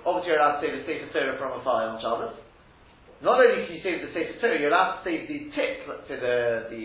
obviously 0.03 0.35
you're 0.35 0.43
allowed 0.43 0.59
to 0.59 0.69
save 0.69 0.77
the 0.77 0.85
Sefer 0.85 1.09
Torah 1.17 1.41
from 1.41 1.57
a 1.57 1.63
fire 1.63 1.89
on 1.89 2.03
Shabbos. 2.03 2.37
Not 3.23 3.39
only 3.39 3.65
can 3.65 3.79
you 3.79 3.83
save 3.87 4.03
the 4.03 4.13
Sefer 4.13 4.37
Torah, 4.37 4.59
you're 4.59 4.75
allowed 4.75 5.01
to 5.01 5.03
save 5.07 5.25
the 5.25 5.49
tip, 5.55 5.87
let's 5.87 6.05
say 6.11 6.19
the, 6.19 6.69
the 6.69 6.85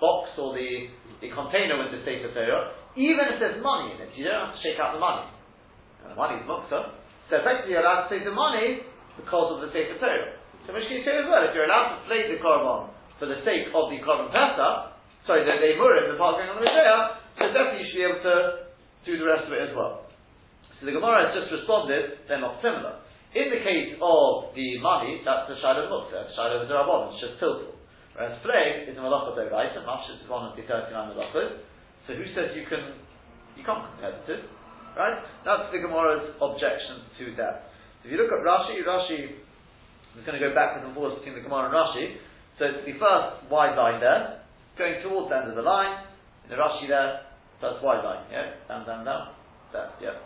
box 0.00 0.34
or 0.40 0.56
the, 0.56 0.90
the 1.20 1.28
container 1.30 1.76
with 1.76 1.92
the 1.92 2.02
Sefer 2.08 2.32
Torah, 2.32 2.74
even 2.96 3.30
if 3.30 3.38
there's 3.38 3.60
money 3.60 3.94
in 3.94 4.02
it. 4.02 4.10
You 4.16 4.26
don't 4.26 4.48
have 4.48 4.56
to 4.56 4.62
shake 4.64 4.80
out 4.80 4.96
the 4.96 5.02
money. 5.02 5.28
And 6.02 6.10
the 6.10 6.18
money 6.18 6.40
is 6.40 6.44
mukta. 6.48 6.98
So 7.28 7.38
effectively 7.44 7.76
you're 7.76 7.84
allowed 7.84 8.08
to 8.08 8.18
save 8.18 8.24
the 8.24 8.34
money 8.34 8.82
because 9.20 9.54
of 9.54 9.62
the 9.62 9.70
Sefer 9.76 10.00
Torah. 10.00 10.40
So 10.64 10.72
Mishkin 10.72 11.04
say 11.04 11.20
as 11.20 11.28
well, 11.28 11.44
if 11.44 11.52
you're 11.52 11.68
allowed 11.68 12.00
to 12.00 12.10
flay 12.10 12.26
the 12.32 12.40
Korban 12.40 12.96
for 13.20 13.28
the 13.28 13.44
sake 13.44 13.68
of 13.70 13.92
the 13.92 14.00
Korban 14.00 14.32
Pesach, 14.32 14.87
sorry, 15.28 15.44
the, 15.44 15.52
the 15.60 15.76
Murim, 15.76 16.08
the 16.08 16.16
part 16.16 16.40
going 16.40 16.48
on 16.48 16.56
the 16.56 16.64
Mizrah, 16.64 17.20
so 17.36 17.52
definitely 17.52 17.84
you 17.84 17.88
should 17.92 18.00
be 18.00 18.08
able 18.08 18.24
to 18.24 18.36
do 19.04 19.12
the 19.20 19.28
rest 19.28 19.44
of 19.44 19.52
it 19.52 19.60
as 19.60 19.72
well. 19.76 20.08
So 20.80 20.88
the 20.88 20.96
Gemara 20.96 21.28
has 21.28 21.36
just 21.36 21.52
responded, 21.52 22.24
they're 22.24 22.40
not 22.40 22.64
similar. 22.64 23.04
In 23.36 23.52
the 23.52 23.60
case 23.60 23.92
of 24.00 24.56
the 24.56 24.80
money, 24.80 25.20
that's 25.20 25.44
the 25.52 25.60
Shiloh 25.60 25.92
Mukta, 25.92 26.32
the 26.32 26.72
Rabban, 26.72 27.12
it's 27.12 27.20
just 27.20 27.36
tiltal. 27.36 27.76
Whereas 28.16 28.40
flame 28.40 28.88
is 28.88 28.96
a 28.96 29.02
Malacha 29.04 29.36
Doraita, 29.36 29.84
Mash 29.84 30.08
is 30.16 30.24
one 30.26 30.48
of 30.48 30.56
the 30.56 30.64
39 30.64 30.90
Malachas. 31.12 31.60
So 32.08 32.16
who 32.16 32.24
says 32.32 32.56
you 32.56 32.64
can, 32.64 32.96
you 33.52 33.62
can't 33.68 33.84
compare 33.84 34.16
the 34.16 34.22
two? 34.24 34.40
Right? 34.96 35.20
That's 35.44 35.68
the 35.70 35.78
Gemara's 35.84 36.34
objection 36.40 37.04
to 37.20 37.24
that. 37.36 37.68
So 38.00 38.08
if 38.08 38.16
you 38.16 38.18
look 38.18 38.32
at 38.32 38.40
Rashi, 38.40 38.80
Rashi 38.80 39.38
is 40.16 40.24
going 40.24 40.40
to 40.40 40.42
go 40.42 40.56
backwards 40.56 40.88
and 40.88 40.96
forwards 40.96 41.20
between 41.20 41.36
the 41.36 41.44
Gemara 41.44 41.68
and 41.68 41.74
Rashi. 41.76 42.16
So 42.56 42.64
the 42.82 42.96
first 42.96 43.46
wide 43.52 43.76
line 43.76 44.00
there, 44.00 44.42
going 44.78 45.02
towards 45.02 45.28
the 45.28 45.36
end 45.36 45.50
of 45.50 45.56
the 45.58 45.66
line, 45.66 46.06
in 46.46 46.50
the 46.50 46.56
Rashi 46.56 46.86
there, 46.88 47.26
that's 47.60 47.82
wide 47.82 48.06
line, 48.06 48.24
yeah? 48.30 48.54
Down, 48.70 48.86
down, 48.86 49.04
down. 49.04 49.34
There, 49.74 49.90
yeah. 50.00 50.22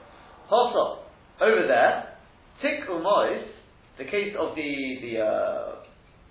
Hossa, 0.53 1.01
over 1.41 1.65
there, 1.67 2.15
Tik 2.61 2.87
Umois, 2.87 3.49
the 3.97 4.05
case 4.05 4.37
of 4.38 4.55
the, 4.55 4.71
the, 5.01 5.12
uh, 5.19 5.83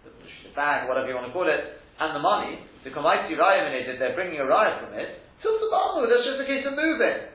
the, 0.06 0.54
bag, 0.56 0.88
whatever 0.88 1.10
you 1.10 1.16
want 1.18 1.28
to 1.28 1.34
call 1.34 1.50
it, 1.50 1.82
and 2.00 2.16
the 2.16 2.22
money, 2.22 2.62
the 2.86 2.94
Kamaiti 2.94 3.34
Raya 3.34 3.68
that 3.68 3.98
they're 4.00 4.16
bringing 4.16 4.40
a 4.40 4.46
Raya 4.46 4.86
from 4.86 4.94
it, 4.94 5.20
Tilsabamu, 5.42 6.06
that's 6.06 6.24
just 6.24 6.42
a 6.42 6.48
case 6.48 6.64
of 6.70 6.78
moving. 6.78 7.34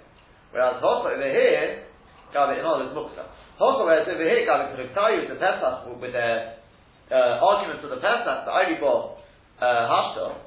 Whereas 0.55 0.79
Hossa 0.79 1.19
over 1.19 1.27
here, 1.27 1.83
Gabi, 2.31 2.63
in 2.63 2.65
other 2.65 2.87
words, 2.87 2.95
Muksa. 2.95 3.27
Hossa, 3.59 3.83
whereas 3.85 4.07
over 4.07 4.23
here, 4.23 4.47
Gabi 4.47 4.79
Kuruktayu, 4.79 5.29
the 5.29 5.37
Pesach, 5.43 6.01
with 6.01 6.15
their 6.15 6.63
uh, 7.11 7.43
arguments 7.43 7.83
of 7.83 7.91
the 7.91 7.99
Pesach, 7.99 8.47
the 8.47 8.53
Eiribo, 8.55 9.19
uh, 9.59 9.65
Hashto, 9.65 10.46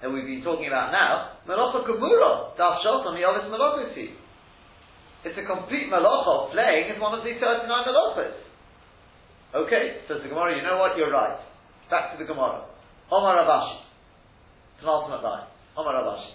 that 0.00 0.08
we've 0.08 0.24
been 0.24 0.42
talking 0.42 0.66
about 0.66 0.92
now, 0.92 1.36
Melacha 1.44 1.84
Gemura, 1.84 2.56
Daf 2.56 2.80
Shotam, 2.80 3.16
Yovis 3.20 3.48
Melachisi. 3.52 4.16
It's 5.24 5.36
a 5.36 5.44
complete 5.44 5.92
Melacha 5.92 6.52
playing 6.52 6.96
is 6.96 7.00
one 7.00 7.18
of 7.18 7.24
the 7.24 7.32
39 7.36 7.68
Melachas. 7.68 8.32
Okay, 9.54 10.00
says 10.08 10.18
the 10.22 10.28
Gemara, 10.28 10.56
you 10.56 10.62
know 10.62 10.78
what, 10.78 10.96
you're 10.96 11.12
right. 11.12 11.36
Back 11.90 12.12
to 12.12 12.18
the 12.18 12.24
Gemara. 12.24 12.64
Omar 13.10 13.36
Rabashi. 13.44 13.82
It's 14.76 14.82
an 14.82 14.88
ultimate 14.88 15.22
line. 15.22 15.46
Omar 15.76 15.94
Rabashi. 15.94 16.32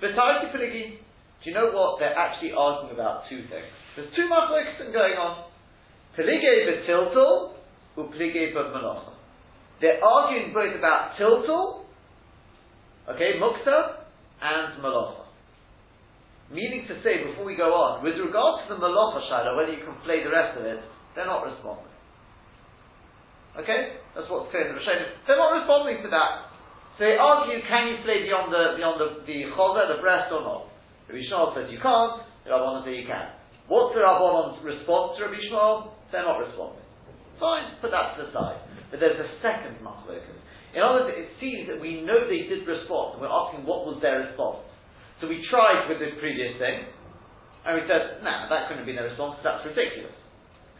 The 0.00 0.08
Piligi, 0.08 0.98
do 0.98 1.50
you 1.50 1.54
know 1.54 1.70
what? 1.72 1.98
They're 2.00 2.16
actually 2.16 2.52
arguing 2.56 2.94
about 2.94 3.24
two 3.28 3.42
things. 3.50 3.68
There's 3.96 4.08
two 4.16 4.30
machlokes 4.30 4.78
going 4.92 5.18
on. 5.18 5.50
Pelige 6.16 6.66
betiltul, 6.66 7.54
or 7.96 8.04
pelige 8.10 8.54
b'melacha. 8.54 9.12
They're 9.80 10.02
arguing 10.02 10.54
both 10.54 10.74
about 10.78 11.16
tiltul 11.20 11.81
Okay, 13.10 13.34
mukta 13.42 14.06
and 14.42 14.78
malacha. 14.78 15.26
Meaning 16.52 16.86
to 16.86 16.94
say, 17.02 17.24
before 17.26 17.48
we 17.48 17.56
go 17.56 17.74
on, 17.74 18.04
with 18.04 18.14
regard 18.20 18.68
to 18.68 18.74
the 18.74 18.78
malacha 18.78 19.26
shadow, 19.26 19.56
whether 19.56 19.72
you 19.72 19.82
can 19.82 19.96
play 20.04 20.22
the 20.22 20.30
rest 20.30 20.58
of 20.58 20.64
it, 20.64 20.78
they're 21.16 21.26
not 21.26 21.42
responding. 21.42 21.92
Okay, 23.58 24.00
that's 24.14 24.28
what's 24.32 24.48
clear 24.48 24.68
in 24.68 24.72
the 24.72 24.80
Rishonim. 24.80 25.12
They're 25.26 25.36
not 25.36 25.52
responding 25.52 26.00
to 26.04 26.08
that. 26.08 26.52
So 26.96 27.04
they 27.04 27.20
argue, 27.20 27.60
can 27.68 27.88
you 27.88 27.96
play 28.04 28.24
beyond 28.24 28.52
the 28.52 28.76
beyond 28.76 28.96
the 29.00 29.24
the 29.28 29.48
chozer, 29.52 29.92
the 29.92 30.00
breast, 30.00 30.32
or 30.32 30.40
not? 30.44 30.72
Rabbi 31.08 31.20
Shmuel 31.28 31.52
says 31.56 31.68
you 31.68 31.80
can't. 31.80 32.24
The 32.44 32.52
Rabbanon 32.52 32.84
say 32.84 32.96
you 32.96 33.08
can. 33.08 33.32
What's 33.68 33.92
the 33.92 34.04
Rabbanon's 34.04 34.60
response 34.64 35.20
to 35.20 35.28
Rabbi 35.28 35.40
Shmuel? 35.48 35.92
They're 36.12 36.24
not 36.24 36.40
responding. 36.40 36.84
Fine, 37.40 37.80
put 37.80 37.92
that 37.92 38.16
to 38.16 38.24
the 38.24 38.32
side. 38.32 38.60
But 38.92 39.00
there's 39.00 39.20
a 39.20 39.28
second 39.40 39.80
machlokes. 39.84 40.41
In 40.72 40.80
other 40.80 41.04
words, 41.04 41.12
it 41.14 41.28
seems 41.36 41.68
that 41.68 41.78
we 41.78 42.00
know 42.00 42.24
they 42.24 42.48
did 42.48 42.64
respond. 42.64 43.16
And 43.16 43.20
we're 43.20 43.32
asking 43.32 43.68
what 43.68 43.84
was 43.84 44.00
their 44.00 44.24
response. 44.24 44.64
So 45.20 45.28
we 45.28 45.44
tried 45.52 45.86
with 45.86 46.02
the 46.02 46.18
previous 46.18 46.58
thing, 46.58 46.88
and 47.62 47.78
we 47.78 47.86
said, 47.86 48.24
nah, 48.26 48.50
that 48.50 48.66
couldn't 48.66 48.82
have 48.82 48.88
been 48.90 48.98
their 48.98 49.06
response, 49.06 49.38
that's 49.46 49.62
ridiculous. 49.62 50.16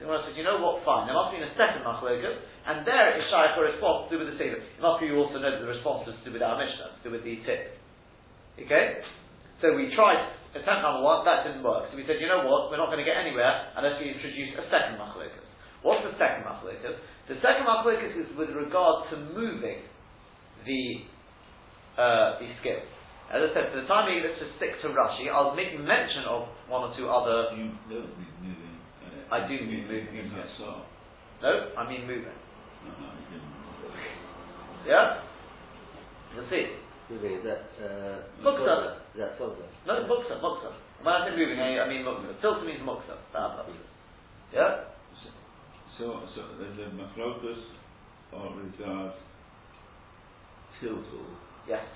So 0.03 0.11
I 0.11 0.19
said, 0.27 0.35
you 0.35 0.43
know 0.43 0.59
what, 0.59 0.83
fine, 0.83 1.07
there 1.07 1.15
must 1.15 1.31
be 1.31 1.39
a 1.39 1.47
second 1.55 1.87
machlokas, 1.87 2.43
and 2.67 2.83
there 2.83 3.15
is 3.15 3.23
shaykh 3.31 3.55
a 3.55 3.63
response 3.71 4.11
to 4.11 4.19
do 4.19 4.19
with 4.19 4.35
the 4.35 4.37
Seder. 4.43 4.59
It 4.59 4.83
must 4.83 4.99
you 4.99 5.15
also 5.15 5.39
know 5.39 5.47
that 5.47 5.63
the 5.63 5.71
response 5.71 6.11
was 6.11 6.19
to 6.19 6.23
do 6.27 6.35
with 6.35 6.43
our 6.43 6.59
Mishnah, 6.59 6.99
to 6.99 7.03
do 7.07 7.15
with 7.15 7.23
the 7.23 7.39
tip. 7.47 7.79
Okay? 8.67 8.99
So 9.63 9.79
we 9.79 9.95
tried 9.95 10.27
attempt 10.59 10.85
number 10.85 11.07
one, 11.07 11.25
that 11.25 11.47
didn't 11.49 11.65
work. 11.65 11.89
So 11.89 11.97
we 11.97 12.05
said, 12.05 12.21
you 12.21 12.29
know 12.29 12.45
what, 12.45 12.69
we're 12.69 12.83
not 12.83 12.93
going 12.93 13.01
to 13.01 13.09
get 13.09 13.17
anywhere 13.17 13.73
unless 13.79 13.97
we 14.03 14.13
introduce 14.13 14.53
a 14.59 14.67
second 14.69 15.01
machlokas. 15.01 15.47
What's 15.81 16.05
the 16.05 16.19
second 16.21 16.45
machlokas? 16.45 16.99
The 17.29 17.39
second 17.39 17.65
machlokas 17.67 18.19
is 18.19 18.29
with 18.37 18.51
regard 18.51 19.11
to 19.11 19.17
moving 19.17 19.87
the 20.67 20.83
uh, 21.99 22.39
the 22.43 22.49
skin. 22.61 22.83
As 23.33 23.41
I 23.41 23.49
said, 23.55 23.65
for 23.73 23.81
the 23.81 23.89
time 23.89 24.11
being, 24.11 24.21
let's 24.21 24.37
just 24.43 24.59
stick 24.61 24.77
to 24.83 24.93
Rashi. 24.93 25.31
I'll 25.31 25.55
make 25.55 25.73
mention 25.79 26.29
of 26.29 26.49
one 26.69 26.91
or 26.91 26.93
two 26.97 27.09
other. 27.09 27.55
You 27.57 27.73
don't 27.89 28.13
mean 28.19 28.35
moving. 28.43 28.77
Uh, 29.07 29.35
I 29.35 29.49
do 29.49 29.55
mean 29.55 29.89
moving, 29.89 30.13
In 30.13 30.29
yes. 30.35 30.53
Hassar. 30.61 30.85
No, 31.41 31.53
I 31.79 31.89
mean 31.89 32.05
moving. 32.05 32.29
No, 32.85 32.91
no, 32.93 33.09
you 33.17 33.27
didn't. 33.33 33.63
Yeah? 34.85 35.23
You'll 36.35 36.49
see. 36.51 36.77
Moving, 37.09 37.41
is 37.41 37.45
that, 37.45 37.65
uh, 37.81 38.45
Muksa. 38.45 39.01
Is 39.15 39.21
that 39.21 39.39
Tonza? 39.39 39.65
No, 39.87 40.05
muksa, 40.11 40.37
muksa. 40.43 40.71
When 41.03 41.15
I 41.15 41.29
say 41.29 41.37
moving, 41.37 41.59
I, 41.59 41.81
I 41.81 41.89
mean 41.89 42.05
muksa. 42.05 42.41
Filter 42.41 42.67
means 42.67 42.81
muksa. 42.85 43.17
for 43.33 43.39
our 43.39 43.57
purposes. 43.57 43.87
Yeah? 44.53 44.93
So, 46.03 46.19
so 46.35 46.43
there's 46.59 46.75
a 46.83 46.91
machlokus 46.99 47.62
or 48.35 48.51
regard 48.59 49.15
tiltal 50.83 51.31
Yes. 51.71 51.87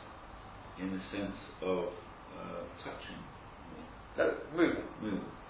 in 0.79 0.95
the 0.95 1.03
sense 1.11 1.35
of 1.59 1.91
uh, 2.39 2.63
touching, 2.87 3.19
No, 4.15 4.31
move. 4.55 4.79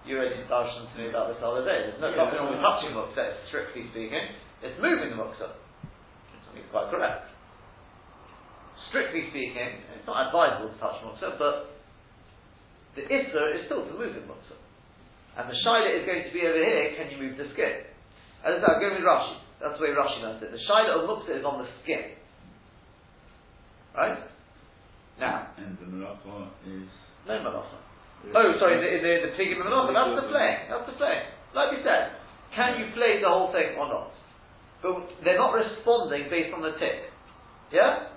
You 0.09 0.17
already 0.17 0.41
started 0.49 0.73
to 0.73 0.97
me 0.97 1.13
about 1.13 1.29
this 1.29 1.37
the 1.37 1.45
other 1.45 1.69
day. 1.69 1.85
There's 1.85 2.01
no, 2.01 2.09
Yeah, 2.09 2.25
nothing 2.25 2.41
wrong 2.41 2.57
with 2.57 2.65
touching 2.65 2.97
muksa, 2.97 3.45
strictly 3.53 3.93
speaking. 3.93 4.25
It's 4.65 4.81
moving 4.81 5.13
the 5.13 5.21
muksa. 5.21 5.53
It's 6.57 6.73
quite 6.73 6.89
correct. 6.89 7.29
Strictly 8.89 9.29
speaking, 9.37 9.85
it's 9.93 10.09
not 10.09 10.33
advisable 10.33 10.73
to 10.73 10.79
touch 10.81 10.97
muksa, 11.05 11.37
but 11.37 11.77
the 12.97 13.05
isser 13.05 13.61
is 13.61 13.69
still 13.69 13.85
to 13.85 13.93
move 14.01 14.17
the 14.17 14.25
muksa. 14.25 14.57
And 15.37 15.45
the 15.45 15.57
shaila 15.61 15.93
is 15.93 16.09
going 16.09 16.25
to 16.25 16.33
be 16.33 16.41
over 16.41 16.57
here, 16.57 16.97
can 16.97 17.13
you 17.13 17.21
move 17.21 17.37
the 17.37 17.53
skin? 17.53 17.93
As 18.47 18.55
I 18.55 18.59
said, 18.63 18.71
I'm 18.71 18.81
going 18.81 18.95
with 18.95 19.03
Rashi. 19.03 19.43
That's 19.59 19.75
the 19.75 19.83
way 19.83 19.91
Rashi 19.91 20.23
learns 20.23 20.39
it. 20.39 20.55
The 20.55 20.63
shaila 20.71 21.03
of 21.03 21.11
muksa 21.11 21.35
is 21.35 21.43
on 21.43 21.59
the 21.59 21.69
skin. 21.83 22.15
Right? 23.91 24.23
Now, 25.19 25.51
And 25.59 25.75
the 25.83 25.91
malacha 25.91 26.55
is 26.71 26.87
no 27.27 27.35
malacha. 27.43 27.79
Oh, 28.31 28.49
sorry, 28.63 28.79
the, 28.79 28.89
the, 29.03 29.13
the 29.27 29.31
pligim 29.35 29.59
and 29.59 29.67
malacha, 29.67 29.91
that's 29.91 30.15
the 30.23 30.27
flaying. 30.31 30.59
That's 30.71 30.87
the 30.87 30.95
flaying. 30.95 31.27
Like 31.59 31.75
we 31.75 31.83
said, 31.83 32.15
can 32.55 32.79
you 32.79 32.95
play 32.95 33.19
the 33.19 33.27
whole 33.27 33.51
thing 33.51 33.75
or 33.75 33.91
not? 33.91 34.15
But 34.79 35.11
they're 35.27 35.43
not 35.43 35.51
responding 35.51 36.31
based 36.31 36.55
on 36.55 36.63
the 36.63 36.79
tick. 36.79 37.11
Yeah? 37.75 38.15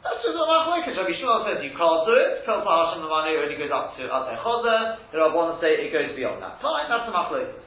That's 0.00 0.24
just 0.24 0.32
what 0.32 0.48
Machlokes. 0.48 0.96
Rabbi 0.96 1.12
Shmuel 1.20 1.44
says 1.44 1.60
you 1.60 1.76
can't 1.76 2.02
do 2.08 2.16
it. 2.16 2.48
Kol 2.48 2.64
Hashem 2.64 3.04
Mamani 3.04 3.36
only 3.36 3.60
goes 3.60 3.68
up 3.68 3.92
to 4.00 4.08
Atei 4.08 4.40
Chozer. 4.40 4.96
There 5.12 5.20
are 5.20 5.28
ones 5.36 5.60
say 5.60 5.76
it 5.76 5.92
goes 5.92 6.16
beyond 6.16 6.40
that. 6.40 6.56
Fine, 6.64 6.88
that's 6.88 7.04
the 7.04 7.12
Machlokes. 7.12 7.60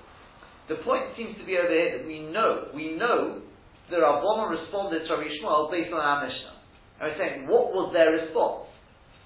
The 0.71 0.80
point 0.88 1.12
seems 1.19 1.36
to 1.39 1.43
be 1.43 1.60
over 1.60 1.71
here 1.71 1.99
that 1.99 2.08
we 2.08 2.23
know, 2.23 2.71
we 2.71 2.95
know 2.95 3.43
the 3.91 3.99
Rabbanon 3.99 4.47
responded 4.47 5.04
to 5.04 5.10
Rabbi 5.12 5.28
Shmuel 5.39 5.67
based 5.67 5.91
on 5.91 5.99
our 5.99 6.23
Mishnah. 6.23 6.56
And 6.99 7.04
we're 7.12 7.19
saying, 7.19 7.38
what 7.52 7.76
was 7.76 7.91
their 7.91 8.15
response? 8.15 8.71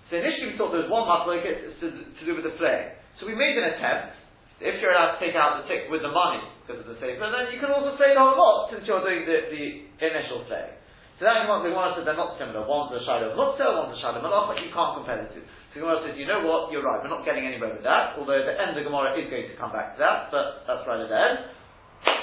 So 0.09 0.17
initially 0.17 0.53
we 0.53 0.55
thought 0.57 0.73
there 0.73 0.81
was 0.81 0.89
one 0.89 1.05
Machlokes 1.05 1.77
to, 1.83 1.87
to 1.93 2.21
do 2.25 2.33
with 2.33 2.47
the 2.47 2.55
flay. 2.57 2.97
So 3.21 3.29
we 3.29 3.37
made 3.37 3.53
an 3.59 3.75
attempt. 3.75 4.17
If 4.57 4.81
you're 4.81 4.89
allowed 4.89 5.17
to 5.17 5.21
take 5.21 5.37
out 5.37 5.61
the 5.61 5.69
tick 5.69 5.85
with 5.93 6.01
the 6.01 6.09
money 6.09 6.41
because 6.65 6.81
of 6.81 6.89
the 6.89 6.97
sefer, 6.97 7.29
then 7.29 7.53
you 7.53 7.61
can 7.61 7.69
also 7.69 7.93
flay 7.93 8.17
the 8.17 8.23
whole 8.23 8.33
lot 8.33 8.73
since 8.73 8.81
you're 8.89 9.05
doing 9.05 9.21
the, 9.29 9.53
the 9.53 9.65
initial 10.01 10.41
flay. 10.49 10.73
So 11.21 11.29
that 11.29 11.45
Gemara, 11.45 11.61
the 11.65 11.73
Gemara 11.73 11.93
says 11.93 12.05
they're 12.05 12.17
not 12.17 12.37
similar. 12.41 12.65
One's 12.65 12.93
a 12.93 13.01
Shiloh 13.05 13.37
Mukta, 13.37 13.65
one's 13.73 13.93
a 13.93 13.99
Shiloh 14.01 14.21
Malach, 14.21 14.53
but 14.53 14.57
you 14.61 14.69
can't 14.73 14.97
compare 14.97 15.21
the 15.21 15.29
two. 15.33 15.45
The 15.77 15.85
Gemara 15.85 16.01
says, 16.09 16.17
you 16.17 16.25
know 16.25 16.41
what, 16.41 16.73
you're 16.73 16.81
right, 16.81 16.97
we're 17.05 17.13
not 17.13 17.21
getting 17.21 17.45
anywhere 17.45 17.69
with 17.69 17.85
that, 17.85 18.17
although 18.17 18.41
the 18.41 18.57
end 18.57 18.73
of 18.73 18.81
the 18.81 18.85
Gemara 18.89 19.13
is 19.13 19.29
going 19.29 19.45
to 19.45 19.53
come 19.61 19.69
back 19.69 19.93
to 19.93 20.01
that, 20.01 20.33
but 20.33 20.65
that's 20.65 20.81
right 20.89 20.97
at 20.97 21.05
the 21.05 21.13
end. 21.13 21.53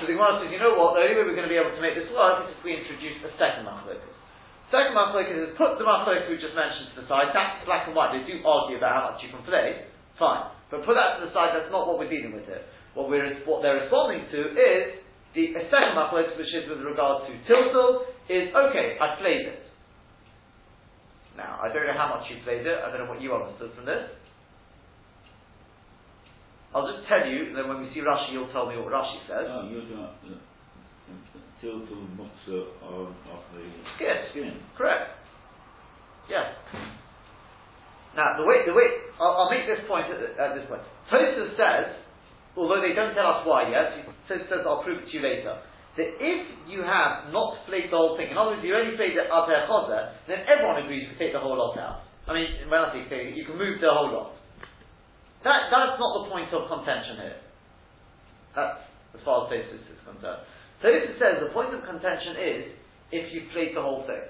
So 0.02 0.10
the 0.10 0.18
Gemara 0.18 0.42
says, 0.42 0.50
you 0.50 0.58
know 0.58 0.74
what, 0.74 0.98
the 0.98 1.06
only 1.06 1.14
way 1.14 1.22
we're 1.22 1.38
going 1.38 1.46
to 1.46 1.54
be 1.54 1.62
able 1.62 1.70
to 1.70 1.78
make 1.78 1.94
this 1.94 2.10
work 2.10 2.42
is 2.42 2.50
if 2.50 2.58
we 2.66 2.74
introduce 2.74 3.14
a 3.22 3.30
second 3.38 3.62
Machlokas. 3.62 4.10
Second 4.74 4.98
Machlokas 4.98 5.38
is 5.38 5.54
put 5.54 5.78
the 5.78 5.86
Machlokas 5.86 6.26
we 6.26 6.34
just 6.42 6.58
mentioned 6.58 6.98
to 6.98 7.06
the 7.06 7.06
side, 7.06 7.30
that's 7.30 7.62
black 7.62 7.86
and 7.86 7.94
white, 7.94 8.10
they 8.10 8.26
do 8.26 8.42
argue 8.42 8.74
about 8.74 8.90
how 8.90 9.02
much 9.14 9.22
you 9.22 9.30
can 9.30 9.46
play, 9.46 9.86
fine. 10.18 10.50
But 10.74 10.82
put 10.82 10.98
that 10.98 11.22
to 11.22 11.30
the 11.30 11.30
side, 11.30 11.54
that's 11.54 11.70
not 11.70 11.86
what 11.86 12.02
we're 12.02 12.10
dealing 12.10 12.34
with 12.34 12.50
here. 12.50 12.66
What, 12.98 13.06
we're, 13.06 13.38
what 13.46 13.62
they're 13.62 13.86
responding 13.86 14.26
to 14.34 14.40
is 14.50 14.98
the 15.30 15.54
second 15.70 15.94
Machlokas, 15.94 16.34
which 16.34 16.50
is 16.50 16.66
with 16.66 16.82
regard 16.82 17.30
to 17.30 17.32
Tiltal, 17.46 18.10
is 18.26 18.50
okay, 18.50 18.98
I 18.98 19.14
played 19.22 19.46
it. 19.46 19.63
I 21.64 21.72
don't 21.72 21.88
know 21.88 21.96
how 21.96 22.12
much 22.12 22.28
you 22.28 22.44
played 22.44 22.66
it, 22.68 22.76
I 22.76 22.92
don't 22.92 23.08
know 23.08 23.10
what 23.10 23.24
you 23.24 23.32
understood 23.32 23.72
from 23.72 23.88
this. 23.88 24.04
I'll 26.76 26.84
just 26.84 27.08
tell 27.08 27.24
you, 27.24 27.54
then 27.56 27.68
when 27.72 27.80
we 27.80 27.88
see 27.94 28.04
Rashi, 28.04 28.36
you'll 28.36 28.52
tell 28.52 28.68
me 28.68 28.76
what 28.76 28.92
Rashi 28.92 29.24
says. 29.24 29.48
oh, 29.48 29.64
you're 29.72 29.88
uh, 29.96 30.12
on 31.64 33.14
of 33.32 33.40
the 33.56 33.64
Skin. 33.96 34.16
skin. 34.32 34.52
Correct. 34.76 35.08
Yes. 36.28 36.52
Now, 38.16 38.36
the 38.36 38.44
way, 38.44 38.66
the 38.66 38.74
way, 38.74 38.84
I'll, 39.20 39.46
I'll 39.46 39.50
make 39.50 39.64
this 39.66 39.80
point 39.88 40.06
at, 40.12 40.20
at 40.36 40.54
this 40.54 40.68
point. 40.68 40.82
Tosfos 41.08 41.56
says, 41.56 41.96
although 42.56 42.80
they 42.84 42.92
don't 42.92 43.14
tell 43.14 43.26
us 43.26 43.46
why 43.46 43.70
yet, 43.70 44.04
Tosfos 44.28 44.48
says, 44.48 44.62
I'll 44.66 44.82
prove 44.84 45.02
it 45.02 45.06
to 45.08 45.12
you 45.16 45.22
later, 45.22 45.56
that 45.96 46.10
if 46.18 46.40
you 46.66 46.82
have 46.82 47.30
not 47.30 47.62
played 47.70 47.90
the 47.90 47.96
whole 47.96 48.18
thing, 48.18 48.30
in 48.30 48.36
other 48.36 48.58
words, 48.58 48.66
you 48.66 48.74
only 48.74 48.98
played 48.98 49.14
the 49.14 49.30
Ater 49.30 49.62
Chozer, 49.70 50.18
then 50.26 50.42
everyone 50.50 50.82
agrees 50.82 51.06
to 51.06 51.14
take 51.18 51.30
the 51.30 51.38
whole 51.38 51.54
lot 51.54 51.78
out. 51.78 52.02
I 52.26 52.34
mean, 52.34 52.66
when 52.66 52.80
I 52.80 52.90
say 53.06 53.30
you 53.36 53.44
can 53.46 53.54
move 53.54 53.78
the 53.78 53.92
whole 53.92 54.10
lot. 54.10 54.34
That, 55.44 55.68
that's 55.68 56.00
not 56.00 56.24
the 56.24 56.32
point 56.32 56.48
of 56.56 56.66
contention 56.72 57.20
here. 57.20 57.40
That's 58.56 58.80
as 59.12 59.20
far 59.22 59.46
as 59.46 59.52
Tosfos 59.52 59.76
is 59.76 60.00
concerned. 60.02 60.42
Tosfos 60.80 61.14
says 61.20 61.34
the 61.44 61.52
point 61.52 61.76
of 61.76 61.84
contention 61.84 62.34
is 62.40 62.62
if 63.12 63.28
you 63.30 63.46
played 63.52 63.76
the 63.76 63.82
whole 63.84 64.02
thing. 64.08 64.24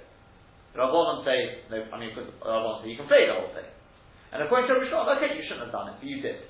Rabbanon 0.74 1.22
say, 1.22 1.62
no, 1.70 1.86
I 1.94 1.96
mean, 2.02 2.10
because 2.10 2.34
say 2.34 2.90
you 2.90 2.98
can 2.98 3.06
play 3.06 3.30
the 3.30 3.38
whole 3.38 3.54
thing. 3.54 3.70
And 4.34 4.42
according 4.42 4.66
to 4.66 4.74
Shmuel, 4.90 5.06
okay, 5.16 5.38
you 5.38 5.46
shouldn't 5.46 5.70
have 5.70 5.72
done 5.72 5.94
it, 5.94 6.02
but 6.02 6.08
you 6.10 6.18
did. 6.18 6.42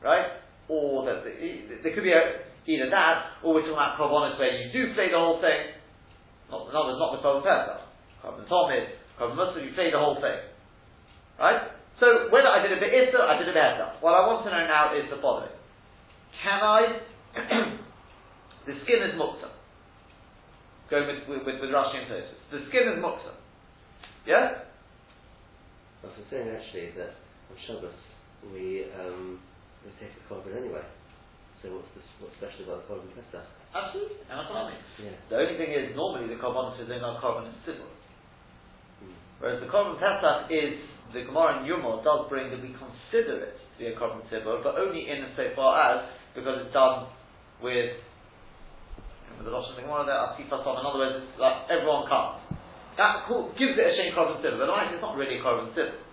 Right? 0.00 0.40
Or 0.72 1.04
that 1.04 1.20
there 1.28 1.92
could 1.92 2.02
be 2.02 2.16
a, 2.16 2.47
either 2.68 2.92
that, 2.92 3.40
or 3.42 3.56
we're 3.56 3.64
talking 3.64 3.80
about 3.80 3.96
Korbanos 3.96 4.38
where 4.38 4.52
you 4.52 4.68
do 4.68 4.92
play 4.92 5.08
the 5.08 5.16
whole 5.16 5.40
thing. 5.40 5.72
Not, 6.52 6.68
words, 6.68 7.00
not 7.00 7.16
the 7.16 7.24
Korban 7.24 7.42
Pesach. 7.42 7.80
Korban 8.20 8.44
Tomid, 8.44 8.84
Korban 9.16 9.36
Muslim, 9.36 9.64
you 9.64 9.72
play 9.72 9.90
the 9.90 9.98
whole 9.98 10.20
thing. 10.20 10.38
Right? 11.40 11.72
So, 11.98 12.28
whether 12.30 12.46
I 12.46 12.62
did 12.62 12.76
a 12.76 12.80
bit 12.80 12.92
Issa, 12.92 13.18
I 13.18 13.40
did 13.40 13.48
a 13.48 13.56
bit 13.56 13.64
Issa. 13.64 13.98
What 14.04 14.14
I 14.14 14.22
want 14.28 14.44
to 14.44 14.50
know 14.52 14.64
now 14.68 14.92
is 14.94 15.08
the 15.10 15.18
following. 15.18 15.50
Can 16.44 16.60
I, 16.62 16.80
the 18.68 18.74
skin 18.84 19.00
is 19.02 19.18
mukta. 19.18 19.50
Going 20.90 21.08
with, 21.08 21.28
with, 21.28 21.42
with, 21.44 21.60
with 21.60 21.70
Rashi 21.70 22.04
and 22.04 22.06
Tosfos. 22.06 22.38
The 22.52 22.60
skin 22.68 22.86
is 22.94 23.02
mukta. 23.02 23.34
Yeah? 24.26 24.68
What 26.00 26.12
I'm 26.14 26.24
saying 26.30 26.48
actually 26.52 26.92
is 26.92 26.94
that 26.96 27.16
on 27.50 27.56
Shabbos 27.66 27.96
we 28.52 28.86
um, 28.94 29.40
we 29.82 29.90
take 29.98 30.14
a 30.14 30.32
korban 30.32 30.56
anyway. 30.56 30.84
So 31.58 31.74
what's 31.74 31.90
this, 31.98 32.06
what's 32.22 32.38
special 32.38 32.70
about 32.70 32.86
the 32.86 32.94
korban 32.94 33.10
Pesach? 33.18 33.46
Absolutely. 33.74 34.22
And 34.30 34.36
that's 34.38 34.48
I 34.48 34.70
mean. 34.70 34.82
Yeah. 35.02 35.18
The 35.26 35.36
only 35.42 35.56
thing 35.58 35.70
is, 35.74 35.92
normally 35.98 36.30
the 36.30 36.38
Korban 36.40 36.78
is 36.78 36.86
in 36.86 37.02
our 37.02 37.18
Korban 37.18 37.50
is 37.50 37.58
civil. 37.66 37.90
Mm. 39.02 39.12
Whereas 39.42 39.60
the 39.60 39.68
Korban 39.68 39.98
Pesach 39.98 40.48
is, 40.54 40.78
the 41.12 41.26
Gemara 41.26 41.60
in 41.60 41.66
Yuma 41.66 42.00
does 42.06 42.30
bring 42.30 42.48
that 42.54 42.62
we 42.62 42.72
consider 42.78 43.42
it 43.42 43.58
to 43.58 43.74
be 43.76 43.90
a 43.90 43.94
Korban 43.98 44.22
Tzibur, 44.30 44.62
but 44.62 44.78
only 44.78 45.10
in 45.10 45.34
so 45.34 45.50
far 45.58 45.76
as, 45.82 45.98
because 46.32 46.64
it's 46.64 46.72
done 46.72 47.10
with, 47.60 47.98
the 49.42 49.50
Rosh 49.50 49.68
Hashanah 49.74 49.84
Gemara 49.84 50.06
there, 50.06 50.22
Asifas 50.30 50.62
on, 50.62 50.78
in 50.78 50.84
other 50.86 50.98
words, 50.98 51.16
it's 51.26 51.38
like 51.42 51.68
everyone 51.68 52.06
comes. 52.06 52.42
That 52.96 53.26
gives 53.58 53.74
it 53.78 53.82
a 53.82 53.94
shame 53.98 54.14
Korban 54.14 54.40
Tzibur, 54.40 54.62
but 54.62 54.70
otherwise 54.70 54.94
it's 54.94 55.02
not 55.02 55.18
really 55.18 55.38
a 55.38 55.42
Korban 55.44 55.74
Tzibur. 55.74 56.06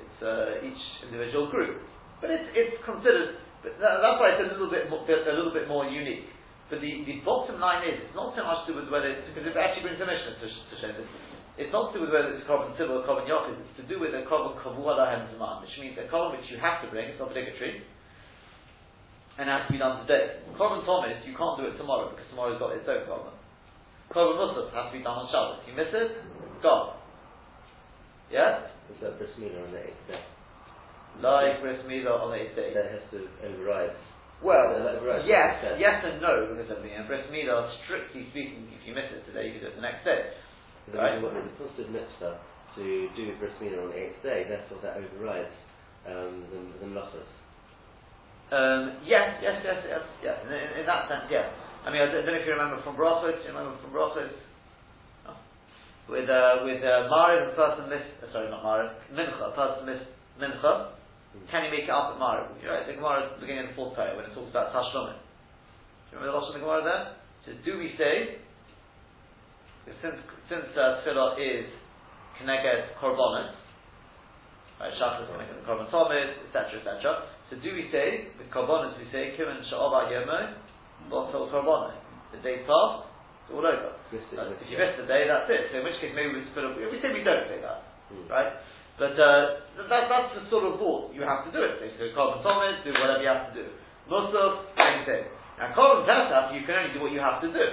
It's 0.00 0.18
uh, 0.24 0.64
each 0.66 0.82
individual 1.06 1.52
group. 1.52 1.84
But 2.20 2.32
it's, 2.32 2.48
it's 2.56 2.80
considered, 2.82 3.38
that's 3.74 4.18
why 4.22 4.38
it's 4.38 4.46
a 4.46 4.54
little 4.54 4.70
bit 4.70 4.86
more, 4.86 5.02
a 5.02 5.34
little 5.34 5.54
bit 5.54 5.66
more 5.66 5.86
unique. 5.90 6.30
But 6.70 6.82
the, 6.82 7.06
the 7.06 7.22
bottom 7.22 7.62
line 7.62 7.86
is, 7.86 8.02
it's 8.06 8.16
not 8.18 8.34
so 8.34 8.42
much 8.42 8.66
to 8.66 8.74
do 8.74 8.82
with 8.82 8.90
whether 8.90 9.06
it's, 9.06 9.22
because 9.30 9.46
it 9.46 9.54
actually 9.54 9.86
brings 9.86 10.02
a 10.02 10.06
mission 10.06 10.34
to, 10.38 10.46
to. 10.46 10.86
It's 11.56 11.70
not 11.70 11.94
to 11.94 11.98
do 11.98 12.00
with 12.04 12.12
whether 12.12 12.34
it's 12.34 12.42
Korban 12.44 12.74
Tibble 12.74 13.00
or 13.00 13.04
Korban 13.06 13.30
Yochid, 13.30 13.54
it's 13.62 13.78
to 13.78 13.86
do 13.86 14.02
with 14.02 14.12
a 14.12 14.26
Korban 14.26 14.58
Kavua 14.60 14.98
Lahem 14.98 15.30
which 15.62 15.74
means 15.78 15.94
a 15.96 16.10
Korban 16.10 16.42
which 16.42 16.50
you 16.50 16.58
have 16.58 16.82
to 16.82 16.90
bring, 16.90 17.14
it's 17.14 17.22
not 17.22 17.30
obligatory, 17.30 17.86
and 19.38 19.46
has 19.46 19.64
to 19.70 19.72
be 19.72 19.78
done 19.78 20.02
today. 20.04 20.42
Korban 20.58 20.82
Tomid, 20.82 21.22
you 21.22 21.38
can't 21.38 21.54
do 21.54 21.70
it 21.70 21.78
tomorrow, 21.78 22.10
because 22.10 22.26
tomorrow's 22.34 22.58
got 22.58 22.74
its 22.74 22.84
own 22.90 23.06
Korban. 23.06 23.34
Korban 24.10 24.36
Musaf 24.36 24.74
has 24.74 24.90
to 24.90 24.98
be 24.98 25.02
done 25.06 25.22
on 25.22 25.26
Shabbos. 25.30 25.62
You 25.70 25.74
miss 25.78 25.90
it, 25.94 26.18
gone. 26.62 26.98
Yeah? 28.30 28.66
It's 28.90 29.00
bris 29.00 29.30
milah 29.38 29.66
on 29.66 29.72
the 29.72 29.86
eighth 29.86 30.02
day. 30.10 30.35
Like 31.22 31.60
Bris 31.62 31.80
Milah 31.88 32.20
on 32.22 32.30
the 32.30 32.38
eighth 32.44 32.56
day. 32.56 32.74
That 32.74 32.92
has 32.92 33.04
to 33.12 33.24
override 33.44 33.96
Well, 34.44 34.68
yes, 35.24 35.64
what 35.64 35.80
yes 35.80 36.04
and 36.04 36.20
no, 36.20 36.52
because 36.52 36.68
of 36.76 36.84
the 36.84 36.92
bris 37.08 37.24
milah, 37.32 37.72
strictly 37.84 38.28
speaking, 38.30 38.68
if 38.68 38.84
you 38.84 38.92
miss 38.92 39.08
it 39.08 39.24
today, 39.24 39.48
you 39.48 39.56
can 39.56 39.60
do 39.64 39.68
it 39.72 39.76
the 39.80 39.86
next 39.86 40.04
day. 40.04 40.36
The 40.92 40.98
Right. 40.98 41.18
why 41.22 41.32
it's 41.40 41.50
a 41.50 41.56
positive 41.56 41.88
mitzvah 41.90 42.36
to 42.76 42.84
do 43.16 43.32
bris 43.40 43.56
milah 43.64 43.88
on 43.88 43.90
the 43.90 43.98
eighth 43.98 44.20
day, 44.22 44.44
therefore 44.44 44.78
that 44.84 45.00
overrides 45.00 45.56
um, 46.04 46.44
the, 46.52 46.84
the 46.84 46.86
melachos. 46.92 47.30
Um, 48.52 49.00
yes, 49.02 49.40
yes, 49.42 49.58
yes, 49.64 49.80
yes, 49.88 50.04
yes. 50.22 50.36
In, 50.46 50.52
in, 50.52 50.70
in 50.80 50.86
that 50.86 51.08
sense, 51.08 51.26
yes. 51.32 51.48
I 51.82 51.90
mean, 51.90 52.02
I 52.02 52.06
don't, 52.06 52.22
don't 52.22 52.34
know 52.34 52.40
if 52.40 52.46
you 52.46 52.52
remember 52.52 52.78
from 52.84 52.94
Brachos. 52.94 53.40
Do 53.40 53.42
you 53.42 53.56
remember 53.56 53.74
from 53.82 53.90
Brachos? 53.90 54.30
With 56.08 56.30
uh, 56.30 56.62
with 56.62 56.78
uh, 56.86 57.10
Mariv, 57.10 57.50
a 57.50 57.56
person 57.58 57.90
missed. 57.90 58.14
Uh, 58.22 58.30
sorry, 58.30 58.46
not 58.50 58.62
Mariv. 58.62 58.94
Mincha, 59.10 59.50
a 59.50 59.54
person 59.58 59.86
missed 59.86 60.06
Mincha. 60.38 60.94
Can 61.50 61.64
you 61.64 61.70
make 61.70 61.84
it 61.86 61.94
up 61.94 62.16
at? 62.16 62.62
You're 62.62 62.72
right. 62.74 62.86
The 62.86 62.94
Gemara 62.98 63.30
at 63.30 63.36
the 63.36 63.40
beginning 63.44 63.68
of 63.68 63.70
the 63.70 63.76
fourth 63.78 63.94
paragraph 63.94 64.18
when 64.18 64.26
it 64.30 64.34
talks 64.34 64.50
about 64.50 64.72
Tashlomin. 64.74 65.16
Do 65.16 66.16
you 66.16 66.22
remember 66.22 66.32
the 66.32 66.36
Rosh 66.38 66.48
in 66.50 66.54
the 66.58 66.64
Gemara 66.64 66.82
there? 66.82 67.02
Says, 67.46 67.58
do 67.62 67.78
we 67.78 67.94
say? 67.98 68.42
Since 70.02 70.18
since 70.50 70.66
uh, 70.74 71.02
Tefillah 71.06 71.38
is 71.38 71.70
Keneged 72.42 72.98
Korbanos, 72.98 73.54
right? 74.82 74.90
Shachar 74.98 75.22
is 75.22 75.30
Keneged 75.30 75.62
Korban 75.62 75.86
Tomid, 75.94 76.42
etc., 76.50 76.82
etc. 76.82 77.22
So 77.50 77.54
do 77.62 77.70
we 77.70 77.86
say, 77.94 78.34
with 78.34 78.50
Korbanos 78.50 78.98
we 78.98 79.06
say, 79.14 79.38
Kivan 79.38 79.62
Sha'ova 79.70 80.10
Yomo, 80.10 80.58
Botol 81.06 81.46
Korbanos. 81.54 81.94
The 82.34 82.42
day 82.42 82.66
passed, 82.66 83.06
it's 83.46 83.54
all 83.54 83.62
over. 83.62 83.94
It, 84.10 84.22
Uh, 84.34 84.50
if 84.58 84.66
you 84.66 84.74
it. 84.74 84.82
missed 84.82 84.98
the 84.98 85.06
day, 85.06 85.30
that's 85.30 85.46
it. 85.46 85.70
So 85.70 85.78
in 85.78 85.84
which 85.86 86.02
case 86.02 86.10
maybe 86.10 86.34
we 86.34 86.42
split 86.50 86.66
up, 86.66 86.74
we 86.74 86.98
say 86.98 87.14
we 87.14 87.22
don't 87.22 87.46
say 87.46 87.62
that, 87.62 87.86
Hmm. 88.10 88.26
right? 88.26 88.50
But 88.96 89.12
uh, 89.12 89.60
that, 89.76 90.08
that's 90.08 90.32
the 90.32 90.48
sort 90.48 90.64
of 90.64 90.80
thought. 90.80 91.12
You 91.12 91.20
have 91.28 91.44
to 91.44 91.52
do 91.52 91.60
it. 91.60 91.76
So 92.00 92.08
Korban 92.16 92.40
Tomid, 92.40 92.80
do 92.80 92.96
whatever 92.96 93.20
you 93.20 93.28
have 93.28 93.52
to 93.52 93.54
do. 93.54 93.68
Musaf, 94.08 94.72
same 94.72 95.04
thing. 95.04 95.28
Now 95.60 95.76
Korban 95.76 96.08
Pesach, 96.08 96.56
you 96.56 96.64
can 96.64 96.74
only 96.80 96.92
do 96.96 97.00
what 97.04 97.12
you 97.12 97.20
have 97.20 97.44
to 97.44 97.52
do. 97.52 97.66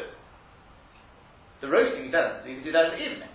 The 1.63 1.71
roasting 1.71 2.11
so 2.11 2.43
you 2.43 2.59
can 2.59 2.65
do 2.67 2.75
that 2.75 2.91
in 2.91 2.93
the 2.99 3.03
evening. 3.07 3.33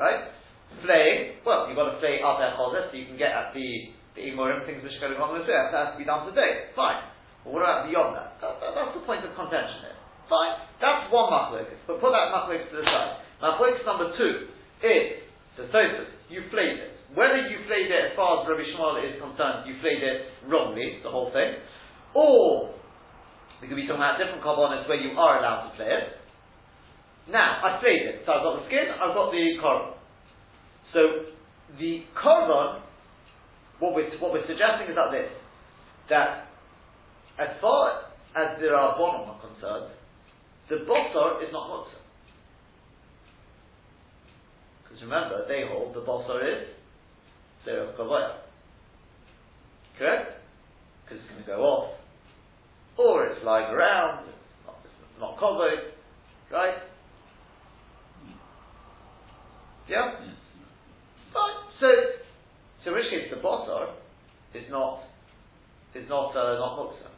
Right? 0.00 0.32
Flaying, 0.80 1.44
well, 1.44 1.68
you've 1.68 1.76
got 1.76 1.92
to 1.92 2.00
flay 2.00 2.24
out 2.24 2.40
there 2.40 2.56
chozer, 2.56 2.88
so 2.88 2.96
you 2.96 3.04
can 3.04 3.20
get 3.20 3.36
at 3.36 3.52
the, 3.52 3.92
the 4.16 4.32
imurim, 4.32 4.64
things 4.64 4.80
which 4.80 4.96
are 4.96 5.12
going 5.12 5.20
on 5.20 5.36
with 5.36 5.44
the 5.44 5.52
That 5.52 5.76
has 5.76 5.92
to 5.92 6.00
be 6.00 6.08
done 6.08 6.24
today. 6.24 6.72
Fine. 6.72 7.04
But 7.44 7.52
what 7.52 7.68
about 7.68 7.84
beyond 7.84 8.16
that? 8.16 8.40
that, 8.40 8.64
that 8.64 8.72
that's 8.72 8.96
the 8.96 9.04
point 9.04 9.28
of 9.28 9.36
contention 9.36 9.92
here. 9.92 9.98
Fine. 10.24 10.56
That's 10.80 11.12
one 11.12 11.28
machlokas. 11.28 11.84
But 11.84 12.00
put 12.00 12.16
that 12.16 12.32
machlokas 12.32 12.72
to 12.72 12.76
the 12.80 12.86
side. 12.88 13.20
Machlokas 13.44 13.84
number 13.84 14.16
two 14.16 14.48
is, 14.80 15.25
so 15.56 15.64
Tosfos, 15.72 16.12
you 16.28 16.44
flayed 16.52 16.76
it. 16.76 16.92
Whether 17.16 17.48
you 17.48 17.64
flayed 17.64 17.88
it 17.88 18.12
as 18.12 18.16
far 18.16 18.42
as 18.42 18.48
Rabbi 18.48 18.66
Shmuel 18.76 19.00
is 19.00 19.16
concerned, 19.16 19.64
you 19.64 19.80
flayed 19.80 20.02
it 20.04 20.28
wrongly, 20.44 21.00
the 21.02 21.10
whole 21.10 21.32
thing, 21.32 21.56
or 22.12 22.74
we 23.60 23.68
could 23.68 23.76
be 23.76 23.88
talking 23.88 24.04
about 24.04 24.20
different 24.20 24.42
carbonates 24.42 24.88
where 24.88 25.00
you 25.00 25.16
are 25.16 25.40
allowed 25.40 25.70
to 25.70 25.76
play 25.76 25.88
it. 25.88 26.20
Now, 27.32 27.64
I 27.64 27.80
flayed 27.80 28.04
it. 28.04 28.22
So 28.26 28.32
I've 28.32 28.44
got 28.44 28.60
the 28.60 28.66
skin, 28.68 28.86
I've 28.92 29.14
got 29.16 29.32
the 29.32 29.44
korban. 29.58 29.96
So, 30.92 31.00
the 31.78 32.04
korban, 32.14 32.82
what 33.80 33.94
we're, 33.94 34.12
what 34.20 34.32
we're 34.32 34.46
suggesting 34.46 34.92
is 34.92 34.96
like 34.96 35.12
this, 35.12 35.30
that 36.10 36.52
as 37.40 37.56
far 37.60 38.12
as 38.36 38.60
there 38.60 38.76
are 38.76 38.96
bonum 38.96 39.28
are 39.30 39.40
concerned, 39.40 39.92
the 40.68 40.84
bosor 40.84 41.42
is 41.42 41.52
not 41.52 41.70
muksa. 41.70 41.95
Because 44.88 45.02
remember, 45.02 45.44
they 45.48 45.64
hold 45.68 45.94
the 45.94 46.00
bosor 46.00 46.40
is 46.42 46.68
zero 47.64 47.92
kavoya. 47.98 48.38
Correct? 49.98 50.42
Because 51.04 51.22
it's 51.22 51.30
going 51.30 51.42
to 51.42 51.46
go 51.46 51.62
off. 51.62 51.94
Or 52.98 53.26
it's 53.26 53.44
lying 53.44 53.74
around, 53.74 54.28
it's 54.28 54.36
not, 55.20 55.34
it's 55.34 55.40
covered, 55.40 55.92
right? 56.52 56.78
Yeah? 59.88 60.12
Fine. 61.32 61.54
So, 61.80 61.86
so 62.84 62.90
in 62.90 62.96
which 62.96 63.10
case 63.10 63.30
the 63.30 63.40
bosor 63.40 63.94
is 64.54 64.64
not 64.70 65.00
is 65.94 66.08
not 66.08 66.36
uh, 66.36 66.58
not 66.58 66.78
muksa. 66.78 67.10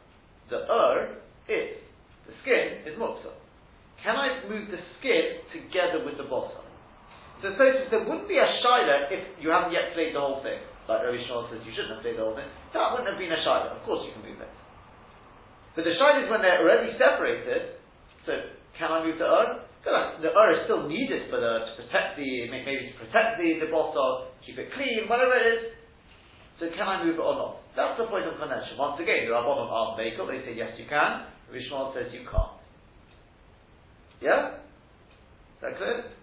The 0.49 0.57
ur 0.57 1.17
is 1.47 1.77
the 2.27 2.33
skin 2.41 2.91
is 2.91 2.99
muksa. 2.99 3.31
Can 4.03 4.15
I 4.15 4.47
move 4.47 4.69
the 4.71 4.79
skin 4.99 5.43
together 5.51 6.05
with 6.05 6.17
the 6.17 6.23
bosor? 6.23 6.58
So 7.39 7.55
there 7.55 8.03
wouldn't 8.03 8.27
be 8.27 8.35
a 8.35 8.49
shiloh 8.59 9.07
if 9.07 9.39
you 9.39 9.47
haven't 9.47 9.71
yet 9.71 9.95
played 9.95 10.11
the 10.11 10.19
whole 10.19 10.43
thing. 10.43 10.59
Like 10.91 11.07
Rabbi 11.07 11.23
Shmuel 11.23 11.47
says, 11.47 11.63
you 11.63 11.71
shouldn't 11.71 11.95
have 11.95 12.03
played 12.03 12.19
the 12.19 12.25
whole 12.27 12.35
thing. 12.35 12.49
That 12.75 12.91
wouldn't 12.91 13.07
have 13.07 13.21
been 13.21 13.31
a 13.31 13.39
shiloh. 13.45 13.79
Of 13.79 13.85
course 13.87 14.03
you 14.03 14.11
can 14.11 14.27
move 14.27 14.43
it. 14.43 14.51
But 15.77 15.87
the 15.87 15.95
shiloh 15.95 16.25
is 16.25 16.27
when 16.27 16.43
they're 16.43 16.59
already 16.59 16.91
separated. 16.99 17.79
So 18.27 18.35
can 18.75 18.91
I 18.91 19.07
move 19.07 19.15
the 19.15 19.29
ur? 19.29 19.63
The 20.19 20.31
ur 20.35 20.49
is 20.59 20.67
still 20.67 20.83
needed 20.91 21.31
for 21.31 21.39
the 21.39 21.63
to 21.63 21.71
protect 21.79 22.19
the 22.19 22.51
maybe 22.51 22.91
to 22.91 22.95
protect 22.99 23.39
the 23.39 23.63
the 23.63 23.71
bottle, 23.71 24.35
keep 24.43 24.59
it 24.59 24.75
clean, 24.75 25.07
whatever 25.07 25.39
it 25.39 25.47
is. 25.55 25.61
So 26.59 26.67
can 26.75 26.83
I 26.83 26.99
move 27.07 27.15
it 27.15 27.23
or 27.23 27.39
not? 27.39 27.63
That's 27.79 27.95
the 27.95 28.11
point 28.11 28.27
of 28.27 28.35
contention. 28.35 28.75
Once 28.75 28.99
again, 28.99 29.23
the 29.23 29.31
Rabbanon 29.31 29.71
are 29.71 29.95
Bakel, 29.95 30.27
they 30.27 30.43
say 30.43 30.59
yes 30.59 30.75
you 30.75 30.83
can. 30.91 31.31
Rabbi 31.47 31.63
Shmuel 31.71 31.95
says 31.95 32.11
you 32.11 32.27
can't. 32.27 32.59
Yeah? 34.19 34.59
Is 34.59 35.61
that 35.63 35.77
clear? 35.79 36.18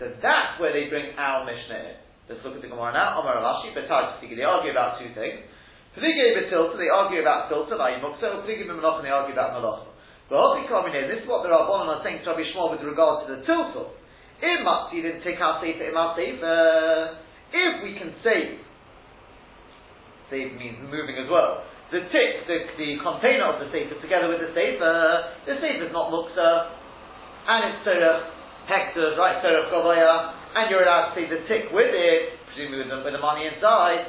So 0.00 0.08
that's 0.24 0.56
where 0.56 0.72
they 0.72 0.88
bring 0.88 1.12
our 1.20 1.44
Mishnah 1.44 1.92
in. 1.92 1.96
Let's 2.24 2.40
look 2.40 2.56
at 2.56 2.64
the 2.64 2.72
Gemara 2.72 2.96
now. 2.96 3.20
Amar 3.20 3.36
Rashi, 3.36 3.76
Betar 3.76 4.16
they 4.16 4.40
argue 4.40 4.72
about 4.72 4.96
two 4.96 5.12
things. 5.12 5.44
Plige 5.92 6.24
Betilta, 6.40 6.80
they 6.80 6.88
argue 6.88 7.20
about 7.20 7.52
Tilta, 7.52 7.76
like 7.76 8.00
Muksa, 8.00 8.40
Plige 8.46 8.64
B'Melach, 8.64 9.02
they 9.04 9.12
argue 9.12 9.36
about 9.36 9.60
Melach. 9.60 9.90
But 10.30 10.40
Hochi 10.40 10.64
Kamine, 10.70 11.04
this 11.10 11.20
is 11.20 11.28
what 11.28 11.42
the 11.42 11.52
Rabbanon 11.52 11.90
are 11.90 12.00
saying 12.00 12.24
to 12.24 12.30
Rabbi 12.32 12.48
Shmuel 12.48 12.72
with 12.72 12.86
regard 12.86 13.26
to 13.26 13.36
the 13.36 13.42
Tilta. 13.44 13.92
Im 14.40 14.64
Matzi 14.64 15.02
didn't 15.04 15.20
take 15.20 15.36
our 15.36 15.60
Sefer, 15.60 15.84
Im 15.84 15.96
our 15.98 16.16
Sefer. 16.16 17.20
If 17.52 17.84
we 17.84 17.98
can 18.00 18.14
save, 18.24 18.62
save 20.30 20.56
means 20.56 20.80
moving 20.86 21.18
as 21.20 21.28
well, 21.28 21.66
the 21.92 22.06
tick, 22.08 22.46
the, 22.48 22.72
the 22.78 23.02
container 23.04 23.52
of 23.52 23.60
the 23.60 23.68
Sefer 23.68 24.00
together 24.00 24.32
with 24.32 24.40
the 24.40 24.54
Sefer, 24.56 25.34
the 25.44 25.60
Sefer 25.60 25.84
is 25.84 25.92
not 25.92 26.08
Muksa, 26.08 26.72
and 27.50 27.74
it's 27.74 27.84
Torah 27.84 28.39
hectares, 28.70 29.18
right, 29.18 29.42
Torah 29.42 29.66
Kovaya, 29.66 30.38
and 30.54 30.70
you're 30.70 30.86
allowed 30.86 31.10
to 31.10 31.18
take 31.18 31.26
the 31.26 31.42
tick 31.50 31.74
with 31.74 31.90
it, 31.90 32.38
presumably 32.46 32.86
with 32.86 32.90
the, 32.94 32.98
with 33.02 33.14
the 33.18 33.22
money 33.22 33.50
inside. 33.50 34.06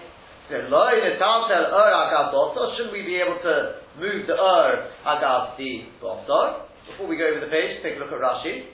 So, 0.54 0.62
loy 0.70 1.02
netaltel 1.02 1.74
ur 1.74 1.90
agav 1.90 2.30
bosor, 2.30 2.78
shouldn't 2.78 2.94
we 2.94 3.02
be 3.02 3.18
able 3.18 3.42
to 3.42 3.82
move 3.98 4.30
the 4.30 4.38
ur 4.38 4.94
agav 5.10 5.58
the 5.58 5.90
bosor? 5.98 6.70
Before 6.94 7.08
we 7.08 7.18
go 7.18 7.26
over 7.26 7.42
the 7.42 7.50
page, 7.50 7.82
take 7.82 7.98
a 7.98 8.00
look 8.00 8.14
at 8.14 8.22
Rashi, 8.22 8.70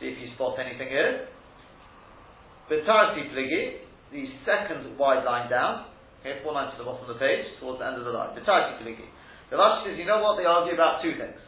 see 0.00 0.08
if 0.08 0.16
you 0.16 0.32
spot 0.34 0.56
anything 0.56 0.88
here. 0.88 1.28
Betarsi 2.70 3.28
pligi, 3.34 3.82
the 4.12 4.24
second 4.46 4.96
wide 4.96 5.24
line 5.24 5.50
down, 5.50 5.90
okay, 6.20 6.38
four 6.44 6.54
lines 6.54 6.72
to 6.72 6.78
the 6.78 6.86
bottom 6.86 7.10
of 7.10 7.10
the 7.10 7.18
page, 7.18 7.44
towards 7.58 7.80
the 7.80 7.86
end 7.86 7.98
of 7.98 8.04
the 8.04 8.14
line. 8.14 8.34
The 8.34 8.40
Betarsi 8.40 8.78
pligi. 8.80 9.08
The 9.50 9.56
Rashi 9.56 9.90
says, 9.90 9.98
you 9.98 10.06
know 10.06 10.22
what, 10.22 10.38
they 10.38 10.46
argue 10.46 10.74
about 10.74 11.02
two 11.02 11.18
things. 11.18 11.40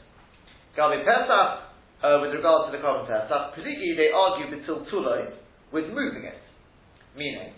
Gabi 0.76 1.06
Pesach, 1.06 1.71
uh, 2.02 2.18
with 2.20 2.34
regard 2.34 2.66
to 2.66 2.76
the 2.76 2.82
korban 2.82 3.06
Pesach, 3.06 3.54
Pligi, 3.54 3.96
they 3.96 4.10
argue 4.10 4.50
betil 4.50 4.84
tuloi, 4.90 5.30
with 5.72 5.86
moving 5.94 6.26
it. 6.26 6.42
Meaning, 7.16 7.54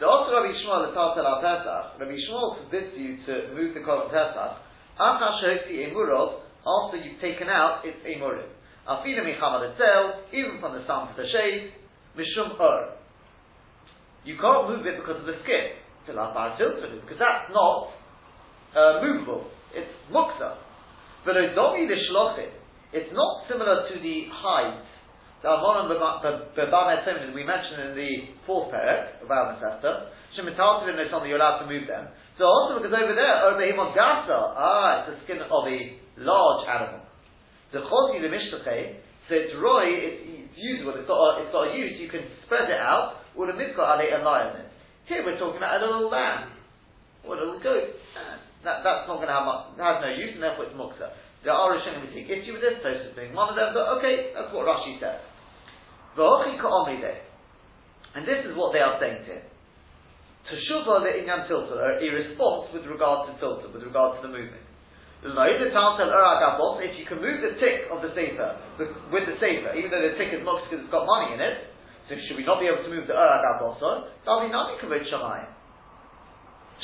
the 0.00 0.06
also 0.06 0.34
Rabbi 0.34 0.50
Shmuel 0.58 0.90
the 0.90 0.92
Tartel 0.92 1.22
al 1.22 1.38
Pesach, 1.38 2.00
Rabbi 2.02 2.18
Shmuel 2.18 2.58
forbids 2.58 2.92
you 2.98 3.22
to 3.26 3.54
move 3.54 3.74
the 3.74 3.80
korban 3.80 4.10
Pesach, 4.10 4.58
Acha 4.98 5.28
Shehoti 5.42 5.86
Emurov, 5.86 6.42
after 6.66 6.96
you've 6.98 7.20
taken 7.20 7.48
out 7.48 7.82
its 7.84 7.98
Emurim. 8.02 8.50
Afina 8.88 9.24
Etzel, 9.24 10.28
even 10.32 10.60
from 10.60 10.74
the 10.74 10.86
sun 10.86 11.08
to 11.08 11.14
the 11.16 11.28
shade, 11.28 11.72
Mishum 12.16 12.60
Ur. 12.60 12.96
You 14.24 14.36
can't 14.40 14.68
move 14.68 14.86
it 14.86 15.00
because 15.00 15.20
of 15.20 15.26
the 15.26 15.36
skin, 15.44 15.76
because 16.06 17.18
that's 17.18 17.48
not 17.52 17.92
uh, 18.76 19.00
movable. 19.02 19.46
It's 19.72 19.90
muksa. 20.12 20.56
But 21.24 21.36
Odomi 21.36 21.88
the 21.88 21.96
Shlochim, 22.08 22.52
it's 22.94 23.10
not 23.10 23.42
similar 23.50 23.90
to 23.90 23.94
the 23.98 24.16
hides. 24.30 24.86
The 25.42 25.50
Amonim 25.50 25.92
Bebamet 25.92 27.04
that 27.04 27.34
we 27.34 27.44
mentioned 27.44 27.90
in 27.90 27.92
the 27.98 28.12
fourth 28.46 28.72
parak 28.72 29.20
of 29.20 29.28
our 29.28 29.52
Masechta. 29.52 30.14
Shemitaltivim 30.32 30.96
is 30.96 31.10
something 31.10 31.28
you're 31.28 31.42
allowed 31.42 31.60
to 31.60 31.68
move 31.68 31.84
them. 31.90 32.08
So 32.38 32.46
also 32.46 32.78
because 32.80 32.94
over 32.94 33.12
there, 33.12 33.36
over 33.50 33.60
Himon 33.60 33.92
Gasa, 33.92 34.40
ah, 34.56 35.04
it's 35.04 35.10
the 35.10 35.16
skin 35.26 35.42
of 35.42 35.62
a 35.66 35.78
large 36.22 36.62
animal. 36.64 37.04
The 37.74 37.82
Chosi 37.82 38.22
the 38.22 38.30
Mishtachei, 38.30 39.02
so 39.28 39.32
it's 39.34 39.52
roy, 39.58 39.90
it's, 39.90 40.54
usable, 40.54 40.94
it's 40.94 41.10
got, 41.10 41.18
a, 41.18 41.28
it's 41.42 41.50
got 41.50 41.66
a 41.66 41.76
use, 41.76 41.98
you 41.98 42.06
can 42.08 42.22
spread 42.46 42.70
it 42.70 42.78
out, 42.78 43.26
or 43.34 43.50
the 43.50 43.58
mitzvah 43.58 43.98
ale 43.98 44.22
lie 44.22 44.54
it. 44.54 44.70
Here 45.10 45.26
we're 45.26 45.38
talking 45.38 45.58
about 45.58 45.82
a 45.82 45.84
little 45.84 46.08
lamb, 46.08 46.54
or 47.26 47.34
a 47.34 47.40
little 47.42 47.58
goat. 47.58 47.98
That, 48.62 48.80
that's 48.86 49.04
not 49.10 49.18
going 49.20 49.28
to 49.28 49.34
have 49.34 49.44
much, 49.44 49.76
has 49.76 49.98
no 50.00 50.08
use, 50.14 50.38
and 50.38 50.42
therefore 50.42 50.70
it's 50.70 50.78
muksa. 50.78 51.12
There 51.44 51.52
are 51.52 51.76
Rishonim 51.76 52.08
who 52.08 52.10
take 52.16 52.24
issue 52.24 52.56
with 52.56 52.64
this, 52.64 52.80
Tosfos 52.80 53.12
being 53.14 53.36
one 53.36 53.52
of 53.52 53.56
them, 53.56 53.76
but 53.76 54.00
okay, 54.00 54.32
that's 54.32 54.48
what 54.48 54.64
Rashi 54.64 54.96
says. 54.96 55.20
And 58.14 58.22
this 58.24 58.40
is 58.48 58.56
what 58.56 58.72
they 58.72 58.80
are 58.80 58.96
saying 58.96 59.28
to 59.28 59.32
him. 59.36 59.44
teshuva 60.48 61.04
le'inyan 61.04 61.44
tilta, 61.44 62.00
a 62.00 62.08
response 62.16 62.72
with 62.72 62.86
regard 62.86 63.28
to 63.28 63.36
tilta, 63.42 63.68
with 63.74 63.82
regard 63.82 64.16
to 64.16 64.22
the 64.24 64.32
movement. 64.32 64.62
If 65.24 66.92
you 66.96 67.06
can 67.08 67.20
move 67.20 67.40
the 67.40 67.56
tick 67.60 67.88
of 67.90 68.00
the 68.00 68.12
sefer 68.14 68.56
with 69.10 69.24
the 69.24 69.36
sefer, 69.40 69.72
even 69.72 69.90
though 69.90 70.04
the 70.04 70.16
tick 70.20 70.32
is 70.36 70.44
mox 70.44 70.64
because 70.68 70.84
it's 70.84 70.92
got 70.92 71.04
money 71.08 71.32
in 71.34 71.40
it, 71.40 71.72
so 72.08 72.16
should 72.28 72.36
we 72.36 72.44
not 72.44 72.60
be 72.60 72.68
able 72.68 72.84
to 72.84 72.92
move 72.92 73.08
the 73.08 73.16
Urag 73.16 73.60
also? 73.60 74.08
Dali 74.28 74.52
nami 74.52 74.76
kavod. 74.80 75.00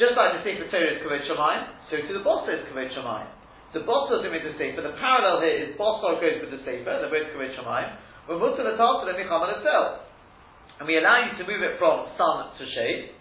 Just 0.01 0.17
like 0.17 0.33
the 0.37 0.45
Sefer 0.45 0.69
Torah 0.73 0.97
is 0.97 1.05
kavod 1.05 1.21
shamayim, 1.29 1.69
so 1.93 1.97
to 2.01 2.13
the 2.17 2.25
Bossa 2.25 2.57
is 2.57 2.65
kavod 2.73 2.89
shamayim. 2.97 3.40
The 3.73 3.87
Bossa 3.87 4.19
is 4.19 4.27
with 4.27 4.43
the 4.43 4.55
Sefer. 4.59 4.83
The 4.83 4.99
parallel 4.99 5.47
here 5.47 5.71
is 5.71 5.79
Bossa 5.79 6.19
goes 6.19 6.43
with 6.43 6.51
the 6.51 6.63
Sefer. 6.67 6.91
They're 6.91 7.13
both 7.13 7.31
kavod 7.31 7.55
shamayim. 7.55 7.91
When 8.27 8.43
mutter 8.43 8.67
the 8.67 8.75
talta 8.75 9.07
the 9.07 9.15
micham 9.15 9.47
itself, 9.47 10.11
and 10.79 10.89
we 10.89 10.99
allow 10.99 11.23
you 11.23 11.39
to 11.39 11.45
move 11.47 11.63
it 11.63 11.79
from 11.79 12.11
sun 12.19 12.51
to 12.59 12.65
shade. 12.67 13.15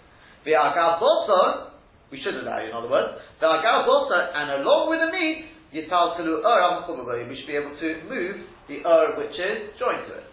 The 0.45 0.57
Agav 0.57 0.97
Bossa, 0.97 1.69
we 2.09 2.21
should 2.23 2.33
allow 2.33 2.63
you 2.63 2.69
in 2.69 2.75
other 2.75 2.89
words. 2.89 3.21
The 3.39 3.45
Agav 3.45 3.85
Bossa, 3.85 4.33
and 4.33 4.63
along 4.63 4.89
with 4.89 5.05
the 5.05 5.12
meat, 5.13 5.45
Yital 5.69 6.17
Telu 6.17 6.41
Ur 6.41 7.29
we 7.29 7.38
should 7.38 7.47
be 7.47 7.55
able 7.55 7.77
to 7.77 7.89
move 8.09 8.41
the 8.67 8.81
Ur 8.88 9.17
which 9.17 9.38
is 9.38 9.77
joined 9.77 10.07
to 10.07 10.17
it. 10.17 10.29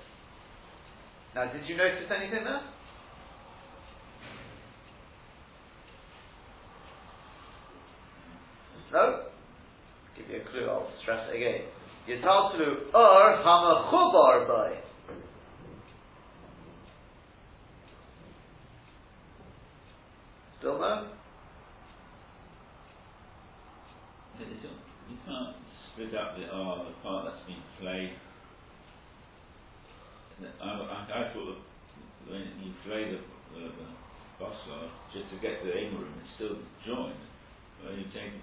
Now, 1.35 1.53
did 1.53 1.69
you 1.69 1.77
notice 1.77 2.09
anything 2.09 2.45
there? 2.45 2.63
No? 8.93 9.36
Give 10.17 10.31
you 10.31 10.43
a 10.43 10.51
clue, 10.51 10.69
I'll 10.69 10.89
stress 11.03 11.29
it 11.33 11.37
again. 11.37 11.61
Yitaltulu 12.09 12.95
ur 12.95 13.43
hamachubar 13.45 14.49
by. 14.49 14.79
Still 20.59 20.79
no? 20.79 21.09
You 24.39 25.17
can't 25.27 25.57
split 25.93 26.15
up 26.15 26.37
the 26.37 26.47
R, 26.53 26.85
the 26.85 26.93
part 27.03 27.25
that's 27.27 27.47
been 27.47 27.63
played 27.81 28.13
I, 30.37 30.69
I, 30.69 30.99
I 31.09 31.33
thought 31.33 31.57
when 32.29 32.45
you 32.61 32.73
flay 32.85 33.09
the, 33.09 33.21
the, 33.57 33.73
the 33.73 33.89
bus 34.39 34.53
uh, 34.69 34.89
just 35.15 35.33
to 35.33 35.41
get 35.41 35.63
to 35.63 35.67
the 35.67 35.73
Imurim, 35.73 36.13
it's 36.21 36.37
still 36.37 36.61
joined. 36.85 37.17
Well, 37.81 37.97
you 37.97 38.05
take, 38.13 38.37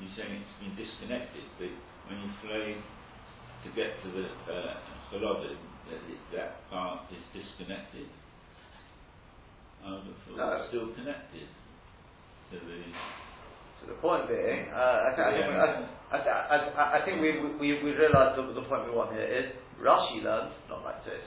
you're 0.00 0.14
saying 0.16 0.42
it's 0.44 0.56
been 0.60 0.74
disconnected, 0.76 1.44
but 1.56 1.72
when 2.08 2.16
you 2.20 2.30
flay 2.44 2.76
to 3.64 3.68
get 3.74 3.98
to 4.04 4.08
the 4.12 4.26
uh, 4.46 4.76
that, 5.90 6.00
that 6.34 6.70
part 6.70 7.06
is 7.10 7.22
disconnected. 7.32 8.06
I 9.84 10.02
would 10.02 10.02
have 10.02 10.36
no. 10.36 10.52
it's 10.58 10.68
still 10.68 10.90
connected 10.94 11.46
to 12.50 12.56
the. 12.58 12.78
So 13.80 13.92
the 13.92 13.98
point 14.00 14.26
being, 14.26 14.72
uh, 14.72 15.04
I, 15.04 15.10
th- 15.12 15.26
I, 15.28 15.32
think, 15.36 15.52
I, 15.52 16.16
I, 16.16 16.84
I, 16.96 17.00
think 17.04 17.20
we, 17.20 17.36
we, 17.60 17.76
we 17.84 17.92
realise 17.92 18.32
the, 18.32 18.48
the 18.56 18.64
point 18.64 18.88
we 18.88 18.96
want 18.96 19.12
here 19.12 19.28
is 19.28 19.52
Rashi 19.84 20.24
learns 20.24 20.56
not 20.72 20.80
like 20.80 21.04
this. 21.04 21.20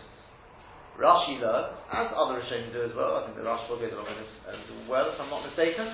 Rashi 0.98 1.38
learns, 1.38 1.78
as 1.94 2.10
other 2.10 2.42
Rishonim 2.42 2.74
do 2.74 2.90
as 2.90 2.94
well. 2.98 3.22
I 3.22 3.30
think 3.30 3.38
the 3.38 3.46
Rashi 3.46 3.70
will 3.70 3.78
goes 3.78 3.94
along 3.94 4.10
with 4.10 4.26
this 4.26 4.34
as 4.50 4.60
well, 4.90 5.14
if 5.14 5.22
I'm 5.22 5.30
not 5.30 5.46
mistaken. 5.46 5.94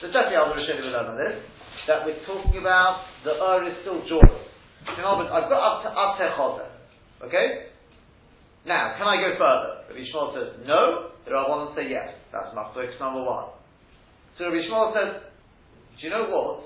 Definitely 0.00 0.40
other 0.40 0.56
Rishonim 0.56 0.88
learn 0.88 1.12
on 1.12 1.18
this. 1.20 1.36
That 1.84 2.08
we're 2.08 2.24
talking 2.24 2.56
about 2.56 3.04
the 3.24 3.36
Ur 3.36 3.68
is 3.68 3.76
still 3.84 4.00
joined. 4.08 4.48
In 4.96 5.04
I've 5.04 5.52
got 5.52 5.60
up 5.60 5.76
to 5.84 5.88
up 5.92 6.16
to 6.16 6.24
Okay? 7.28 7.68
Now, 8.64 8.96
can 8.96 9.04
I 9.04 9.20
go 9.20 9.36
further? 9.36 9.92
Rabbi 9.92 10.04
Shmuel 10.08 10.32
says 10.32 10.48
no. 10.64 11.12
The 11.24 11.36
Rabbanon 11.36 11.76
say 11.76 11.88
yes. 11.88 12.16
That's 12.32 12.48
Machzokes 12.56 12.96
number 13.00 13.20
one. 13.20 13.52
So 14.38 14.48
Rabbi 14.48 14.64
Shmuel 14.64 14.92
says, 14.96 15.22
do 16.00 16.08
you 16.08 16.10
know 16.10 16.32
what? 16.32 16.64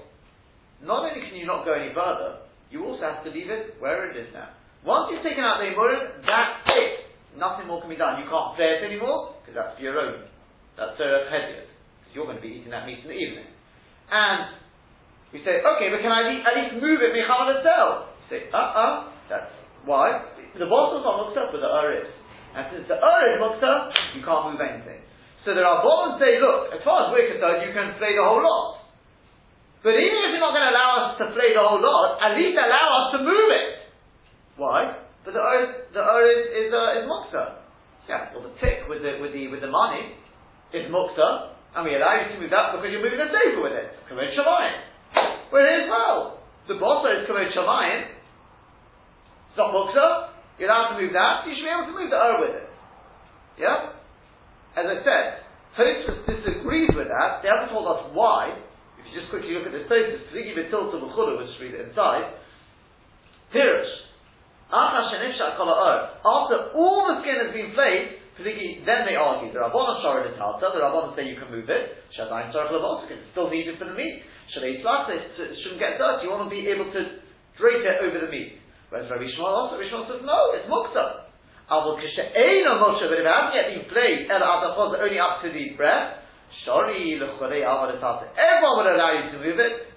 Not 0.83 1.11
only 1.11 1.27
can 1.27 1.35
you 1.35 1.47
not 1.47 1.65
go 1.65 1.75
any 1.75 1.91
further, 1.91 2.47
you 2.71 2.87
also 2.87 3.03
have 3.03 3.25
to 3.25 3.31
leave 3.31 3.51
it 3.51 3.75
where 3.79 4.11
it 4.11 4.17
is 4.17 4.31
now. 4.33 4.51
Once 4.87 5.11
you've 5.11 5.23
taken 5.27 5.43
out 5.43 5.59
the 5.59 5.75
Imurim, 5.75 6.23
that's 6.23 6.71
it. 6.71 7.11
Nothing 7.39 7.67
more 7.67 7.81
can 7.81 7.91
be 7.91 7.97
done. 7.97 8.23
You 8.23 8.31
can't 8.31 8.55
play 8.55 8.79
it 8.79 8.85
anymore, 8.85 9.35
because 9.43 9.59
that's 9.59 9.81
your 9.81 9.99
own. 9.99 10.29
That's 10.77 10.99
a 11.01 11.27
uh, 11.27 11.31
because 11.31 11.74
you're 12.15 12.25
going 12.25 12.39
to 12.39 12.43
be 12.43 12.63
eating 12.63 12.71
that 12.71 12.87
meat 12.87 13.03
in 13.03 13.11
the 13.11 13.19
evening. 13.19 13.51
And 14.09 14.55
we 15.35 15.43
say, 15.43 15.59
okay, 15.59 15.91
but 15.91 15.99
can 15.99 16.15
I 16.15 16.39
at 16.47 16.55
least 16.55 16.79
move 16.79 17.03
it, 17.03 17.11
Mechama 17.11 17.59
itself? 17.59 18.15
You 18.23 18.27
say, 18.31 18.41
uh-uh, 18.55 19.11
that's 19.27 19.51
why. 19.83 20.31
The 20.55 20.71
bottle's 20.71 21.03
not 21.03 21.27
hooked 21.27 21.35
up, 21.35 21.51
but 21.51 21.59
the 21.59 21.67
Ur 21.67 22.07
is. 22.07 22.11
And 22.55 22.71
since 22.71 22.87
the 22.87 22.95
Ur 22.95 23.23
is 23.35 23.43
hooked 23.43 23.67
up, 23.67 23.91
you 24.15 24.23
can't 24.23 24.55
move 24.55 24.63
anything. 24.63 25.03
So 25.43 25.53
there 25.53 25.67
are 25.67 25.83
bottoms 25.83 26.23
say, 26.23 26.39
look, 26.39 26.71
as 26.71 26.81
far 26.87 27.05
as 27.05 27.09
we're 27.11 27.35
concerned, 27.35 27.67
you 27.67 27.75
can 27.75 27.99
play 27.99 28.15
the 28.15 28.23
whole 28.23 28.41
lot. 28.41 28.87
But 29.83 29.99
even 29.99 30.21
if 30.25 30.33
you're 30.33 30.41
not 30.41 30.57
going 30.57 30.65
to 30.65 30.73
allow 30.73 30.91
us 31.05 31.13
to 31.21 31.35
play 31.35 31.53
the 31.53 31.61
whole 31.61 31.83
lot, 31.83 32.23
at 32.23 32.39
least 32.39 32.57
allow 32.57 32.87
us 33.05 33.07
to 33.13 33.19
move 33.21 33.49
it. 33.53 33.69
Why? 34.57 35.03
But 35.27 35.35
the 35.35 35.43
Ur, 35.43 35.91
the 35.91 36.01
Ur 36.01 36.23
is, 36.31 36.43
is, 36.55 36.69
uh, 36.71 37.03
is. 37.03 37.05
Yeah, 38.09 38.33
well 38.33 38.47
the 38.47 38.55
tick 38.61 38.85
with 38.89 39.03
the, 39.03 39.19
with 39.21 39.33
the, 39.33 39.49
with 39.49 39.61
the 39.61 39.73
money 39.73 40.15
is 40.73 40.89
mukta, 40.93 41.54
and 41.75 41.83
we 41.83 41.99
allow 41.99 42.15
you 42.23 42.31
to 42.35 42.41
move 42.41 42.55
that 42.55 42.71
because 42.73 42.89
you're 42.91 43.03
moving 43.03 43.19
a 43.19 43.27
sefer 43.27 43.59
with 43.59 43.75
it. 43.75 43.91
Kavod 44.07 44.31
Shamayim. 44.31 44.75
Whereas, 45.51 45.91
well, 45.91 46.39
the 46.71 46.75
bossa 46.79 47.23
is 47.23 47.27
Kavod 47.27 47.51
Shamayim. 47.51 48.15
It's 49.51 49.59
not 49.59 49.75
mukta. 49.75 50.35
You're 50.59 50.71
allowed 50.71 50.95
to 50.95 51.03
move 51.03 51.11
that, 51.19 51.43
you 51.51 51.55
should 51.59 51.67
be 51.67 51.75
able 51.75 51.91
to 51.91 51.97
move 51.99 52.11
the 52.11 52.19
Ur 52.19 52.39
with 52.47 52.55
it. 52.63 52.71
Yeah? 53.59 53.91
As 54.79 54.87
I 54.87 55.03
said, 55.03 55.43
Tosfos 55.75 56.23
disagrees 56.31 56.95
with 56.95 57.11
that. 57.11 57.43
They 57.43 57.51
haven't 57.51 57.75
told 57.75 57.91
us 57.91 58.07
why. 58.15 58.55
If 58.99 59.07
you 59.11 59.19
just 59.19 59.31
quickly 59.35 59.51
look 59.59 59.67
at 59.67 59.75
this 59.75 59.91
Tosfos, 59.91 60.31
Tzvigi 60.31 60.55
Betilta 60.55 61.03
B'chudah, 61.03 61.39
which 61.43 61.59
read 61.59 61.75
it 61.75 61.91
inside, 61.91 62.39
Pirush, 63.51 63.91
after 64.75 66.57
all 66.75 67.07
the 67.11 67.23
skin 67.23 67.39
has 67.47 67.53
been 67.55 67.71
flayed, 68.37 68.83
then 68.85 69.07
they 69.07 69.17
argue. 69.17 69.53
The 69.53 69.63
Rabbanon 69.63 70.03
Shara 70.03 70.27
is 70.27 70.37
Halta, 70.39 70.75
the 70.75 70.83
Rabbanon 70.83 71.15
say 71.15 71.27
you 71.27 71.39
can 71.39 71.51
move 71.51 71.71
it. 71.71 71.99
Shadain 72.15 72.51
Tzarech 72.51 72.75
Levosik, 72.75 73.11
it's 73.11 73.31
still 73.31 73.51
needed 73.51 73.79
for 73.79 73.87
the 73.87 73.97
meat. 73.97 74.23
Shadei 74.55 74.83
Tzlach, 74.83 75.11
it 75.11 75.35
shouldn't 75.63 75.81
get 75.81 75.99
dirty. 75.99 76.27
You 76.27 76.31
want 76.35 76.47
to 76.47 76.53
be 76.53 76.67
able 76.71 76.91
to 76.91 77.01
drape 77.59 77.83
it 77.87 77.99
over 78.03 78.19
the 78.19 78.31
meat. 78.31 78.59
Whereas 78.91 79.11
Rabbi 79.11 79.27
Shmuel 79.35 79.55
also, 79.55 79.79
Rabbi 79.79 79.91
Shmuel 79.91 80.07
says, 80.07 80.23
no, 80.23 80.41
it's 80.55 80.67
Mukta. 80.71 81.27
Avol 81.71 81.97
Kishe'ena 81.97 82.77
Moshe, 82.77 83.09
but 83.09 83.17
if 83.17 83.25
it 83.25 83.31
hasn't 83.31 83.57
yet 83.57 83.67
been 83.73 83.87
flayed, 83.89 84.29
Ela 84.29 84.47
Atachos, 84.61 85.01
only 85.01 85.19
up 85.19 85.41
to 85.41 85.49
the 85.49 85.73
breath, 85.81 86.21
Shari 86.63 87.17
L'chorei 87.17 87.65
Avad 87.65 87.97
Everyone 87.97 88.75
would 88.79 88.91
allow 88.95 89.11
you 89.17 89.33
to 89.33 89.39
move 89.41 89.59
it, 89.59 89.91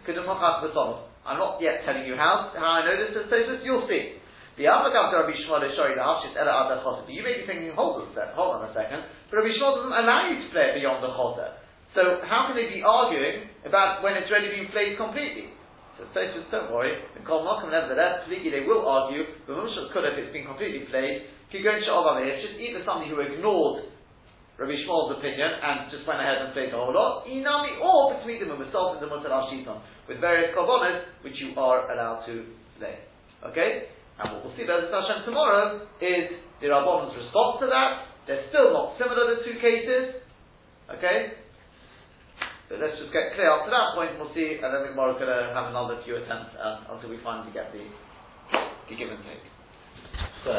I'm 1.28 1.38
not 1.38 1.60
yet 1.60 1.84
telling 1.84 2.08
you 2.08 2.15
how, 2.15 2.56
how 2.56 2.80
I 2.80 2.88
know 2.88 2.95
this, 2.95 3.12
so 3.30 3.36
you'll 3.63 3.86
see. 3.91 4.15
The 4.58 4.65
other 4.65 4.89
to 4.89 5.22
Rabbi 5.22 5.38
Shmuel 5.46 5.70
is 5.70 5.78
sorry, 5.78 5.93
the 5.93 6.02
Ela 6.02 6.65
Ada 6.65 6.82
Choser. 6.82 7.06
You 7.06 7.22
may 7.22 7.38
be 7.38 7.46
thinking, 7.46 7.78
hold 7.78 8.02
on 8.02 8.10
a 8.10 8.13
second, 8.17 8.34
hold 8.34 8.58
on 8.58 8.65
a 8.65 8.74
second, 8.74 9.06
but 9.30 9.38
Rabbi 9.38 9.54
Shmuel 9.54 9.86
doesn't 9.86 9.93
allow 9.93 10.34
you 10.34 10.41
to 10.41 10.48
play 10.50 10.74
it 10.74 10.82
beyond 10.82 11.06
the 11.06 11.13
Choser. 11.13 11.62
So 11.93 12.26
how 12.26 12.50
can 12.50 12.58
they 12.58 12.65
be 12.65 12.82
arguing 12.82 13.54
about 13.70 14.02
when 14.02 14.17
it's 14.17 14.26
already 14.34 14.50
been 14.50 14.74
played 14.74 14.98
completely? 14.98 15.54
So 16.02 16.10
Tosfos, 16.10 16.50
don't 16.50 16.74
worry, 16.74 16.93
in 17.17 17.22
Kol 17.22 17.46
Mokum, 17.46 17.70
nevertheless, 17.70 18.26
completely 18.26 18.50
they 18.54 18.65
will 18.65 18.86
argue, 18.86 19.30
but 19.46 19.62
Mumshal 19.62 19.93
could 19.93 20.06
if 20.10 20.17
it's 20.17 20.34
been 20.34 20.46
completely 20.46 20.89
played, 20.89 21.30
Kigon 21.54 21.82
Sha'ov 21.86 22.17
It's 22.26 22.41
just 22.41 22.58
either 22.58 22.82
somebody 22.82 23.13
who 23.13 23.22
ignored 23.22 23.93
Rabbi 24.58 24.74
Shmuel's 24.74 25.22
opinion 25.22 25.54
and 25.58 25.93
just 25.93 26.02
went 26.10 26.17
ahead 26.17 26.41
and 26.41 26.54
played 26.58 26.74
the 26.74 26.82
whole 26.82 26.93
lot, 26.93 27.30
Inami, 27.30 27.78
or 27.78 28.17
between 28.17 28.41
them 28.41 28.58
and 28.58 28.62
myself 28.65 28.98
and 28.98 29.06
the 29.06 29.10
Mutal 29.10 29.30
Ashiton, 29.30 29.86
with 30.10 30.17
various 30.17 30.50
korbanos, 30.58 31.06
which 31.22 31.38
you 31.38 31.54
are 31.54 31.86
allowed 31.93 32.26
to 32.26 32.46
play. 32.82 32.98
Okay? 33.46 33.97
And 34.17 34.34
what 34.34 34.45
we'll 34.45 34.56
see 34.58 34.65
Bezat 34.65 34.89
Hashem 34.89 35.25
tomorrow 35.25 35.86
is 36.01 36.41
the 36.62 36.67
Rabbanon's 36.73 37.13
response 37.13 37.62
to 37.62 37.67
that. 37.69 38.17
They're 38.25 38.49
still 38.49 38.73
not 38.73 38.97
similar, 38.97 39.38
the 39.38 39.45
two 39.45 39.62
cases. 39.62 40.21
Okay? 40.89 41.38
But 42.67 42.84
let's 42.84 42.99
just 42.99 43.13
get 43.13 43.32
clear 43.38 43.47
to 43.47 43.70
that 43.72 43.95
point, 43.95 44.11
and 44.11 44.20
we'll 44.20 44.34
see, 44.36 44.59
and 44.59 44.68
then 44.68 44.84
we're 44.91 45.15
going 45.15 45.32
to 45.32 45.53
have 45.55 45.72
another 45.72 46.03
few 46.03 46.20
attempts 46.20 46.51
um, 46.59 46.84
until 46.91 47.09
we 47.09 47.22
finally 47.24 47.53
get 47.53 47.72
the, 47.72 47.80
the 48.89 48.95
give 48.97 49.07
and 49.07 49.24
take. 49.24 49.45
So, 50.43 50.51